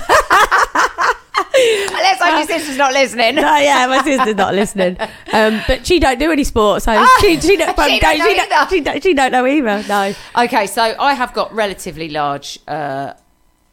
[1.92, 3.34] Let's hope your sister's not listening.
[3.34, 4.96] no, yeah, my sister's not listening.
[5.32, 8.40] Um, but she don't do any sports, so she, she, don't, She don't know she,
[8.40, 8.48] either.
[8.48, 9.84] don't, she, don't, she don't know either.
[9.88, 10.14] No.
[10.44, 13.14] Okay, so I have got relatively large uh,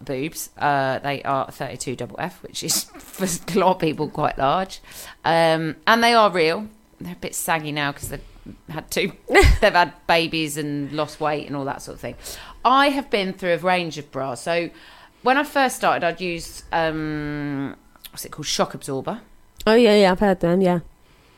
[0.02, 0.50] boobs.
[0.58, 4.82] Uh, they are 32 double F, which is for a lot of people quite large,
[5.24, 6.68] um, and they are real.
[7.00, 8.22] They're a bit saggy now because they've
[8.68, 9.14] had two,
[9.62, 12.16] they've had babies and lost weight and all that sort of thing.
[12.66, 14.42] I have been through a range of bras.
[14.42, 14.70] So
[15.24, 17.76] when I first started, I'd use um,
[18.12, 19.22] what's it called, shock absorber,
[19.68, 20.62] Oh yeah, yeah, I've heard them.
[20.62, 20.80] Yeah.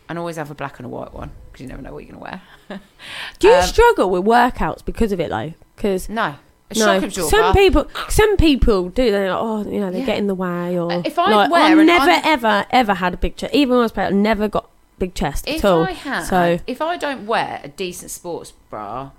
[0.07, 2.13] and always have a black and a white one because you never know what you're
[2.13, 2.41] gonna wear.
[3.39, 5.53] Do you Um, struggle with workouts because of it though?
[5.75, 6.35] Because No,
[6.69, 7.29] A shock absorber.
[7.29, 9.09] Some people, some people do.
[9.11, 10.05] They're like, oh, you know, they Yeah.
[10.05, 12.65] get in the way, or Uh, if I like, wear I an never, un- ever,
[12.71, 13.53] ever had a big chest.
[13.53, 14.69] Even when I was pregnant, I never got
[14.99, 15.83] big chest if at all.
[15.87, 19.09] I had, so if I don't wear a decent sports bra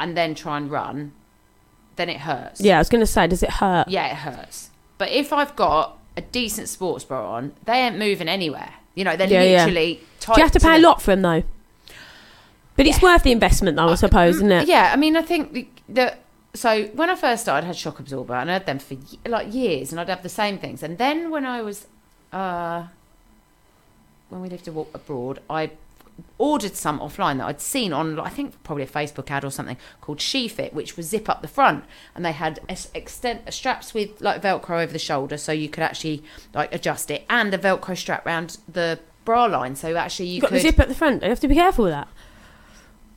[0.00, 1.12] and then try and run,
[2.00, 2.60] then it hurts.
[2.60, 3.86] yeah, I was going to say, does it hurt?
[3.88, 4.70] Yeah, it hurts.
[4.98, 8.74] But if I've got a decent sports bra on, they ain't moving anywhere.
[8.94, 9.64] You know, they're Yeah, yeah.
[9.66, 10.34] literally tight.
[10.34, 11.42] Do you have to pay a lot for them though?
[12.76, 14.66] But it's worth the investment, though, I suppose, isn't it?
[14.66, 16.14] Yeah, I mean, I think the, the
[16.54, 18.96] so when I first started, I had shock absorber, and I had them for
[19.28, 20.82] like years, and I'd have the same things.
[20.82, 21.86] And then when I was,
[22.32, 22.84] uh,
[24.30, 25.70] when we lived abroad, I
[26.38, 29.76] ordered some offline that I'd seen on, I think probably a Facebook ad or something
[30.00, 34.20] called SheFit, which was zip up the front, and they had es- extent straps with
[34.20, 36.22] like Velcro over the shoulder, so you could actually
[36.54, 40.42] like adjust it, and a Velcro strap around the bra line, so actually you You've
[40.42, 40.56] got could.
[40.56, 41.22] the zip at the front.
[41.22, 42.08] You have to be careful with that.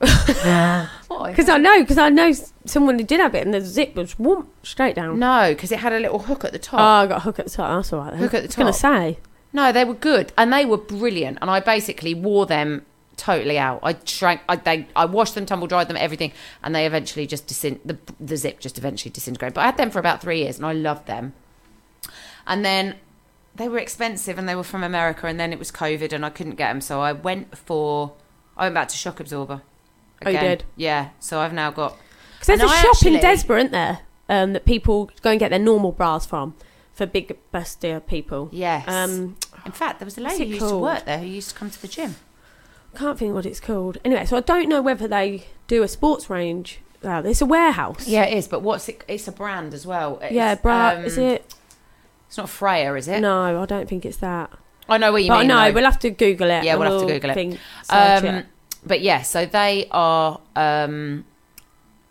[1.08, 1.30] Why?
[1.30, 2.32] Because I know, because I know
[2.66, 5.18] someone who did have it, and the zip was whoomp, straight down.
[5.18, 6.80] No, because it had a little hook at the top.
[6.80, 7.70] Oh, I got a hook at the top.
[7.78, 8.10] That's all right.
[8.10, 8.18] Then.
[8.20, 8.78] Hook at the I was going to
[9.14, 9.18] say.
[9.54, 11.38] No, they were good and they were brilliant.
[11.40, 12.84] And I basically wore them
[13.16, 13.80] totally out.
[13.82, 14.40] I shrank.
[14.48, 17.98] I they I washed them, tumble dried them, everything, and they eventually just disin- the
[18.20, 19.54] the zip just eventually disintegrated.
[19.54, 21.32] But I had them for about three years and I loved them.
[22.46, 22.96] And then
[23.54, 25.26] they were expensive and they were from America.
[25.26, 28.12] And then it was COVID and I couldn't get them, so I went for
[28.56, 29.62] I went back to shock absorber.
[30.24, 30.64] Oh, you did?
[30.76, 31.10] Yeah.
[31.20, 31.96] So I've now got.
[32.34, 33.98] Because there's And a I shop in actually- Desborough, isn't there,
[34.28, 36.54] um, that people go and get their normal bras from
[36.94, 38.48] for big bustier people.
[38.52, 38.84] Yes.
[38.86, 39.36] Um,
[39.66, 41.70] In fact, there was a lady who used to work there who used to come
[41.70, 42.16] to the gym.
[42.94, 43.98] Can't think what it's called.
[44.04, 46.80] Anyway, so I don't know whether they do a sports range.
[47.02, 48.08] It's a warehouse.
[48.08, 48.48] Yeah, it is.
[48.48, 49.04] But what's it?
[49.06, 50.18] It's a brand as well.
[50.22, 50.94] It's, yeah, bra.
[50.96, 51.54] um, is it?
[52.28, 53.20] It's not Freya, is it?
[53.20, 54.50] No, I don't think it's that.
[54.88, 55.48] I know what you but mean.
[55.48, 55.72] no, though.
[55.72, 56.64] we'll have to Google it.
[56.64, 57.34] Yeah, and we'll have to Google it.
[57.34, 57.58] think-
[57.90, 58.46] Um, it.
[58.84, 60.40] but yeah, so they are.
[60.56, 61.24] Um,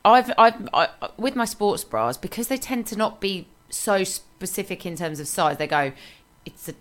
[0.06, 4.86] I've, I've, I, with my sports bras because they tend to not be so specific
[4.86, 5.58] in terms of size.
[5.58, 5.92] They go,
[6.46, 6.74] it's a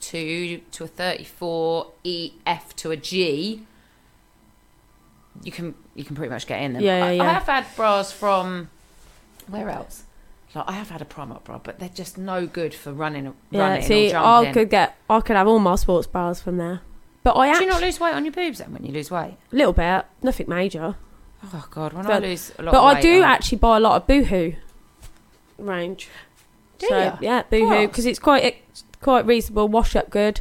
[0.00, 3.64] thirty-two to a thirty-four, E F to a G.
[5.42, 6.82] You can you can pretty much get in them.
[6.82, 8.68] Yeah, yeah, I, I have had bras from
[9.48, 10.04] where else?
[10.54, 13.60] Like I have had a Primark bra, but they're just no good for running, Yeah,
[13.68, 16.80] running see, I could get, I could have all my sports bras from there.
[17.22, 19.10] But I Do actually, you not lose weight on your boobs then when you lose
[19.12, 19.36] weight?
[19.52, 20.96] a little bit, nothing major.
[21.54, 23.80] Oh god, when I But- lose a lot But I do I- actually buy a
[23.80, 24.54] lot of Boohoo
[25.56, 26.08] range.
[26.78, 27.16] Do so ya?
[27.20, 28.42] yeah, Boohoo because it's quite
[29.02, 30.40] quite reasonable, wash up good.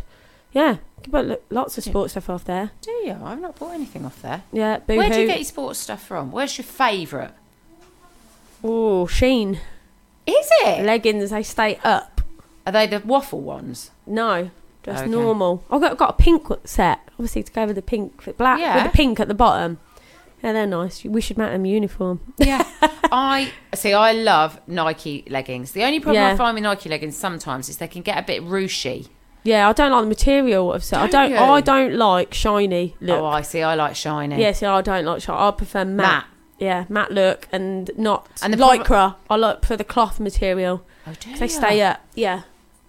[0.51, 2.71] Yeah, you can buy lots of sports stuff off there.
[2.81, 3.17] Do you?
[3.23, 4.43] I've not bought anything off there.
[4.51, 4.97] Yeah, Boohoo.
[4.99, 6.31] Where do you get your sports stuff from?
[6.31, 7.31] Where's your favourite?
[8.63, 9.59] Oh, Shein
[10.25, 10.83] Is it?
[10.85, 11.29] leggings.
[11.29, 12.21] They stay up.
[12.65, 13.91] Are they the waffle ones?
[14.05, 14.51] No,
[14.83, 15.09] just Okay.
[15.11, 15.63] normal.
[15.71, 18.75] I've got, got a pink set, obviously to go with the pink, with black Yeah.
[18.83, 19.79] with the pink at the bottom.
[20.43, 21.03] Yeah, they're nice.
[21.03, 22.19] We should make them uniform.
[22.37, 22.63] Yeah.
[23.11, 23.93] I see.
[23.93, 25.71] I love Nike leggings.
[25.71, 28.43] The only problem I find with Nike leggings sometimes is they can get a bit
[28.43, 29.09] ruchy.
[29.43, 30.99] Yeah, I don't like the material of set.
[30.99, 31.31] I Don't don't.
[31.31, 31.37] you?
[31.53, 33.19] I don't like shiny look.
[33.21, 33.61] Oh, I see.
[33.63, 34.39] I like shiny.
[34.39, 35.39] Yeah, see, I don't like shiny.
[35.39, 35.95] I prefer matte.
[36.07, 36.25] Matte.
[36.59, 39.15] Yeah, matte look and not And the lycra.
[39.29, 40.85] I like for the cloth material.
[41.07, 41.51] Oh, do 'cause They ya?
[41.51, 41.99] stay up.
[42.15, 42.41] Yeah,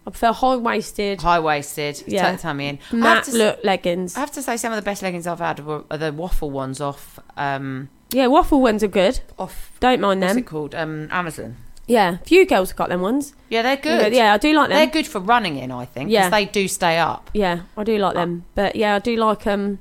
[0.07, 2.03] I prefer high waisted, high waisted.
[2.07, 2.31] Yeah.
[2.33, 2.79] Tuck tummy in.
[2.91, 4.17] Matte to, s- look leggings.
[4.17, 6.51] I have to say, some of the best leggings I've had were, are the waffle
[6.51, 7.19] ones off.
[7.37, 9.21] Um, Yeah, waffle ones are good.
[9.39, 9.73] off.
[9.79, 10.29] Don't mind them.
[10.31, 10.75] What's it called?
[10.75, 11.57] Um, Amazon.
[11.87, 13.35] Yeah, few girls have got them ones.
[13.49, 14.13] Yeah, they're good.
[14.15, 14.77] Yeah, I do like them.
[14.79, 16.31] They're good for running in, I think, because Yeah.
[16.31, 17.31] they do stay up.
[17.35, 18.45] Yeah, I do like them.
[18.55, 19.81] But yeah, I do like um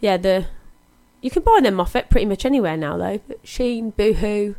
[0.00, 0.46] yeah, the
[1.22, 3.20] you can buy them off it pretty much anywhere now though.
[3.26, 4.54] But Shein, Boohoo.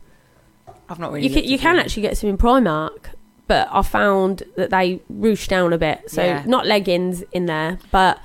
[0.89, 1.27] I've not really.
[1.27, 3.11] You can you can actually get some in Primark,
[3.49, 6.09] but I found that they roosh down a bit.
[6.09, 6.43] So Yeah.
[6.45, 8.19] not leggings in there, but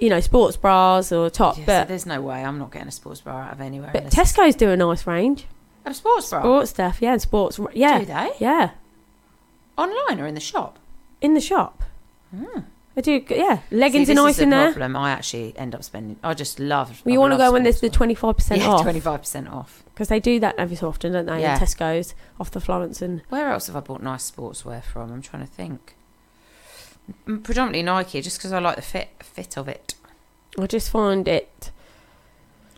[0.00, 1.56] you know, sports bras or top.
[1.58, 3.90] Yeah, so but there's no way I'm not getting a sports bra out of anywhere.
[3.92, 5.46] but Tesco's do a nice range.
[5.84, 6.40] a sports bra.
[6.40, 7.98] Sports stuff, yeah, and sports yeah.
[8.00, 8.30] Do they?
[8.38, 8.70] Yeah.
[9.76, 10.78] Online or in the shop?
[11.20, 11.82] In the shop.
[12.36, 12.60] Hmm.
[12.98, 13.60] I do yeah.
[13.70, 14.72] Leggings See, are this nice is the in there.
[14.72, 14.96] problem.
[14.96, 16.16] I actually end up spending.
[16.24, 17.00] I just love.
[17.04, 18.82] Well, you want to go when there's the twenty five percent off.
[18.82, 19.84] twenty five percent off.
[19.94, 21.40] because they do that every so often, don't they?
[21.40, 21.54] Yeah.
[21.54, 25.12] In Tesco's off the Florence and Where else have I bought nice sportswear from?
[25.12, 25.94] I'm trying to think.
[27.24, 29.94] Predominantly Nike, just because I like the fit fit of it.
[30.60, 31.70] I just find it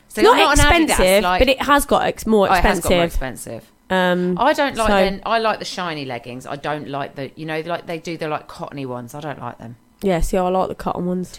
[0.08, 0.52] So not, Adidas,
[0.86, 3.54] expensive, like- but it has got ex- more Oh, it has got more expensive.
[3.54, 3.72] expensive.
[3.90, 5.22] um, I don't like So- then.
[5.24, 6.46] I like the shiny leggings.
[6.46, 9.14] I don't like the you know like they do the like cottony ones.
[9.14, 9.76] I don't like them.
[10.02, 11.38] Yeah, see, I like the cotton ones.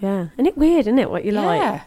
[0.00, 1.10] Yeah, and it weird, isn't it?
[1.10, 1.60] What you like?
[1.60, 1.82] Yeah.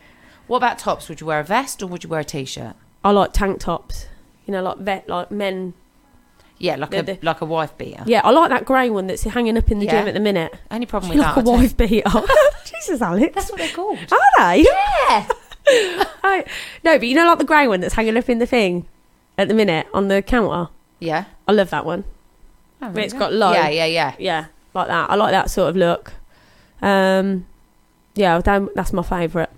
[0.48, 1.10] What about tops?
[1.10, 2.76] Would you wear a vest or would you wear a t-shirt?
[3.04, 4.08] I like tank tops.
[4.46, 5.74] You know, like vet, like men.
[6.58, 8.04] Yeah, like The- a the- like a wife beater.
[8.06, 10.00] Yeah, I like that grey one that's hanging up in the Yeah.
[10.00, 10.54] gym at the minute.
[10.72, 11.38] Only problem with like that.
[11.38, 12.10] a I tell- wife beater.
[12.66, 13.36] Jesus, Alex.
[13.36, 13.98] That's what they're called.
[14.12, 14.20] Are
[14.54, 14.64] they?
[14.64, 15.28] Yeah.
[16.24, 16.46] I-
[16.84, 18.86] no, but you know, like the grey one that's hanging up in the thing.
[19.38, 20.70] at the minute on the counter.
[21.00, 21.26] Yeah.
[21.48, 22.06] I love that one.
[22.82, 23.46] Oh, It's there got you go.
[23.48, 23.52] low.
[23.52, 24.16] Yeah, yeah, yeah.
[24.18, 24.46] Yeah,
[24.76, 25.10] like that.
[25.10, 26.14] I like that sort of look.
[26.82, 27.46] Um,
[28.14, 29.50] yeah, that's my favourite.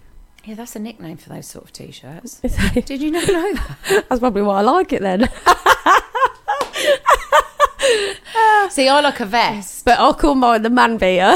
[0.46, 2.40] Yeah, that's a nickname for those sort of t-shirts.
[2.86, 4.06] Did you not know that?
[4.10, 5.24] That's probably why I like it then.
[8.70, 9.84] See, I like a vest.
[9.84, 11.36] But I'll call mine the man beater.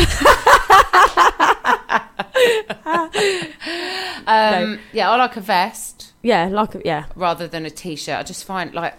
[4.28, 7.06] Um, Yeah, I like a vest yeah, like a- yeah.
[7.16, 8.18] rather than a t-shirt.
[8.18, 8.94] I just find like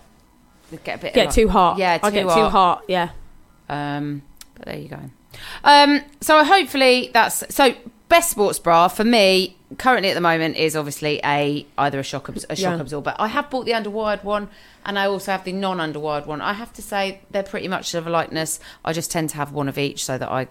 [0.84, 1.78] get a bit Get like- too hot.
[1.78, 2.50] Yeah, I too get too hot.
[2.50, 2.82] hot.
[2.88, 3.08] Yeah.
[3.68, 4.22] Um,
[4.62, 5.00] but there you go.
[5.64, 7.74] Um, so hopefully that's so
[8.08, 12.28] best sports bra for me currently at the moment is obviously a either a shock
[12.28, 12.80] abs- a shock Yeah.
[12.80, 13.14] absorber.
[13.18, 14.48] I have bought the underwired one
[14.84, 16.40] and I also have the non underwired one.
[16.42, 18.60] I have to say they're pretty much of a likeness.
[18.84, 20.48] I just tend to have one of each so that I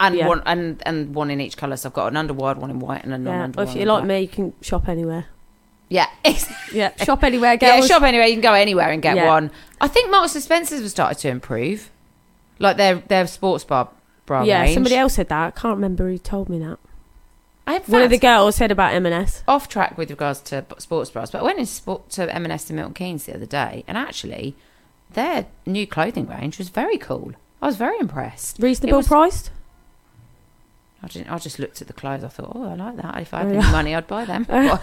[0.00, 0.26] and Yeah.
[0.26, 1.76] one and and one in each colour.
[1.76, 3.60] So I've got an underwired one in white and a non Yeah.
[3.60, 5.26] Or if you're like me, you can shop anywhere.
[5.90, 6.06] yeah.
[6.72, 7.86] Yeah, shop anywhere, Yeah, girls.
[7.88, 8.26] shop anywhere.
[8.26, 9.26] You can go anywhere and get Yeah.
[9.26, 9.50] one.
[9.78, 11.90] I think Marks and Spencers have started to improve,
[12.58, 13.88] like their their sports bar
[14.26, 14.74] bra yeah, range.
[14.74, 15.46] somebody else said that.
[15.46, 16.78] I can't remember who told me that.
[17.66, 19.44] I in One of the fact, girls said about M&S.
[19.46, 22.68] off track with regards to b- sports bras, but I went in sport to M&S
[22.70, 24.56] in Milton Keynes the other day, and actually,
[25.10, 27.32] their new clothing range was very cool.
[27.60, 28.58] I was very impressed.
[28.58, 29.50] Reasonable was- priced.
[31.04, 31.30] I didn't.
[31.30, 32.22] I just looked at the clothes.
[32.24, 33.20] I thought, oh, I like that.
[33.20, 34.46] If I had Oh, any money, I'd buy them.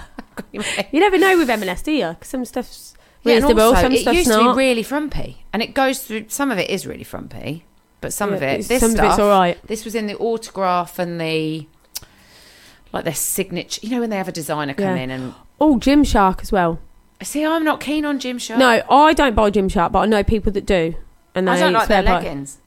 [0.51, 2.15] You never know with M&S, do you?
[2.19, 2.93] 'Cause some stuff's
[3.23, 4.43] Yeah, and reasonable, also, some it used not.
[4.43, 6.25] to be really frumpy, and it goes through.
[6.29, 7.65] Some of it is really frumpy,
[8.01, 9.57] but some of it, this some stuff, of it's all right.
[9.67, 11.67] This was in the autograph and the
[12.93, 13.81] like their signature.
[13.83, 15.03] You know when they have a designer come Yeah.
[15.03, 16.79] in and Oh, Gymshark as well.
[17.21, 18.57] see, I'm not keen on Gymshark.
[18.57, 20.95] No, I don't buy Gymshark, but I know people that do.
[21.35, 22.57] And they I don't like their by- leggings.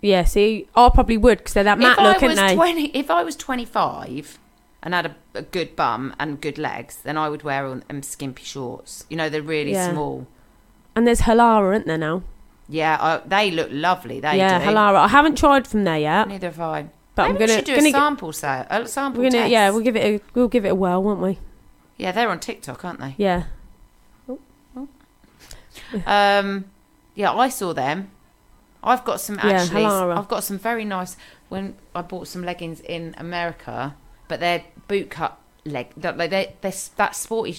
[0.00, 2.54] Yeah, see, I probably would because they're that matte if look, I aren't they?
[2.54, 4.38] twenty, if I was 25
[4.86, 8.02] and had a, a good bum and good legs, then I would wear them um,
[8.04, 9.04] skimpy shorts.
[9.10, 9.90] You know, they're really Yeah.
[9.92, 10.26] small.
[10.94, 12.22] and there's Halara, isn't there now?
[12.68, 14.20] Yeah, I, they look lovely.
[14.20, 14.64] They yeah, do.
[14.64, 14.96] Halara.
[15.00, 16.86] I haven't tried from there yet, Neither have I.
[17.16, 18.66] but Maybe I'm we gonna should do gonna a sample sale.
[18.70, 19.50] A sample we're gonna test.
[19.50, 21.38] yeah we'll give it a we'll give it a whirl, won't we?
[21.96, 23.14] yeah, they're on TikTok, aren't they?
[23.18, 23.44] Yeah,
[26.06, 26.64] Um,
[27.14, 28.10] yeah, I saw them.
[28.82, 29.82] I've got some Yeah, actually.
[29.82, 30.16] Halara.
[30.16, 31.16] I've got some very nice.
[31.48, 33.94] When I bought some leggings in America,
[34.28, 35.88] but they're boot cut leg.
[35.96, 37.58] Like they they're that sporty,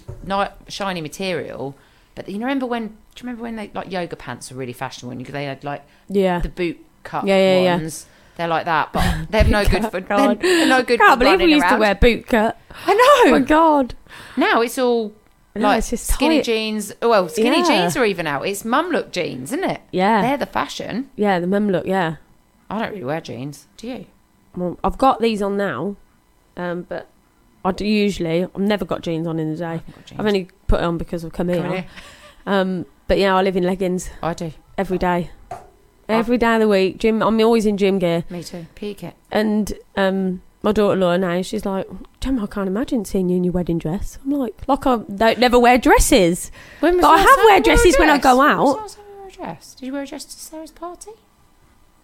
[0.67, 1.75] shiny material.
[2.15, 2.87] But you remember when?
[2.87, 5.11] Do you remember when they like yoga pants were really fashionable?
[5.17, 6.39] And they had like yeah.
[6.39, 7.75] the boot cut Yeah, yeah, yeah.
[7.77, 8.05] ones.
[8.37, 9.99] They're like that, but oh they're no good for.
[9.99, 11.73] They're, they're no good Can't for believe we used around.
[11.73, 12.57] to wear boot cut.
[12.85, 13.31] I Oh know.
[13.31, 13.95] my god!
[14.35, 15.13] Now it's all
[15.55, 16.45] No, like it's just skinny tight.
[16.45, 16.93] jeans.
[17.01, 17.63] Oh, well, skinny Yeah.
[17.67, 18.47] jeans are even out.
[18.47, 19.81] It's mum look jeans, isn't it?
[19.91, 21.09] Yeah, They're the fashion.
[21.15, 21.39] yeah.
[21.39, 21.85] The mum look.
[21.87, 22.17] Yeah.
[22.69, 23.65] I don't really wear jeans.
[23.77, 24.05] Do you?
[24.55, 25.95] Well, I've got these on now,
[26.57, 27.07] um, but
[27.63, 28.43] I do usually.
[28.43, 29.63] I've never got jeans on in the day.
[29.77, 30.19] haven't got jeans.
[30.19, 31.85] I've only put it on because I've come here.
[32.45, 34.51] Um, but yeah, I live in leggings I do.
[34.77, 35.31] every day.
[36.09, 37.21] Every day of the week, gym.
[37.21, 38.65] I'm always in gym gear, Me too.
[38.75, 39.13] Peak it.
[39.29, 41.85] and um, my daughter-in-law now, she's like,
[42.21, 45.37] "Gemma, I can't imagine seeing you in your wedding dress." I'm like, "Like I don't
[45.39, 46.49] never wear dresses."
[46.79, 48.57] When was But I have wear you wore a dresses when I go out.
[48.63, 49.75] was the last time you wore a dress?
[49.75, 51.11] Did you wear a dress to Sarah's party?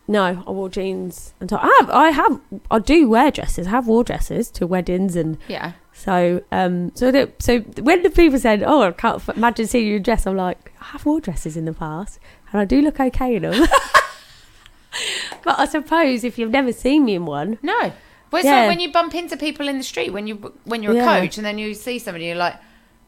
[0.08, 1.64] No, I wore jeans and top.
[1.64, 2.40] I have, I have,
[2.70, 3.68] I do wear dresses.
[3.68, 5.72] I have wore dresses to weddings, and Yeah.
[5.94, 9.88] so, um, so that, so when the people said, "Oh, I can't f- imagine seeing
[9.88, 12.20] you in a dress," I'm like, I have wore dresses in the past,
[12.52, 13.66] and I do look okay in them.
[15.44, 17.94] but I suppose if you've never seen me in one, No.
[18.32, 18.62] Well, it's Yeah.
[18.62, 21.20] like when you bump into people in the street when you when you're a Yeah.
[21.22, 22.56] coach and then you see somebody you're like,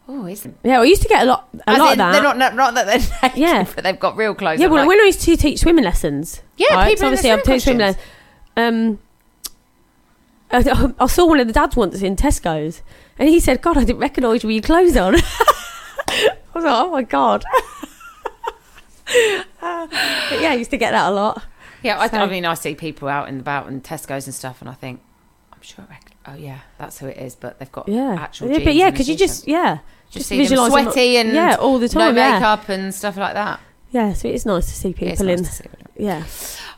[0.07, 2.11] oh, isn't yeah, I used to get a lot, a As lot in, of that.
[2.13, 3.65] They're not, not not that they're naked, Yeah.
[3.75, 4.59] but they've got real clothes.
[4.59, 7.29] yeah, on, well, like- when I used to teach swimming lessons, Yeah, right, people obviously
[7.29, 8.03] swimming taught swimming lessons.
[8.57, 8.99] Um,
[10.51, 12.81] I, I saw one of the dads once in Tesco's,
[13.19, 15.15] and he said, "God, I didn't recognise you with your clothes on."
[16.07, 17.43] I was like, "Oh my god."
[19.07, 19.87] Uh,
[20.29, 21.43] but yeah, I used to get that a lot.
[21.83, 24.61] Yeah, I, So- I mean, I see people out and about in Tesco's and stuff,
[24.61, 25.01] and I think,
[25.53, 25.85] I'm sure.
[25.87, 27.35] I rec- oh yeah, that's who it is.
[27.35, 28.47] But they've got Yeah, actual.
[28.47, 29.79] yeah jeans but yeah, because you just yeah,
[30.15, 32.15] just, just see them visualise them- sweaty and yeah, all the no time.
[32.17, 33.59] yeah, makeup and stuff like that.
[33.91, 34.13] yeah.
[34.13, 35.45] So it's nice to see people nice in.
[35.45, 35.71] to them.
[35.97, 36.23] Yeah,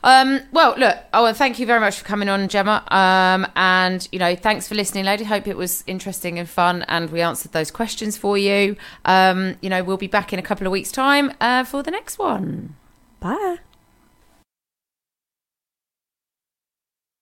[0.04, 2.84] Um, well, look, oh, and thank you very much for coming on, Gemma.
[2.86, 5.24] Um, and you know, thanks for listening, lady.
[5.24, 8.76] Hope it was interesting and fun, and we answered those questions for you.
[9.04, 11.90] Um, you know, we'll be back in a couple of weeks' time uh, for the
[11.90, 12.76] next one.
[13.18, 13.56] bye.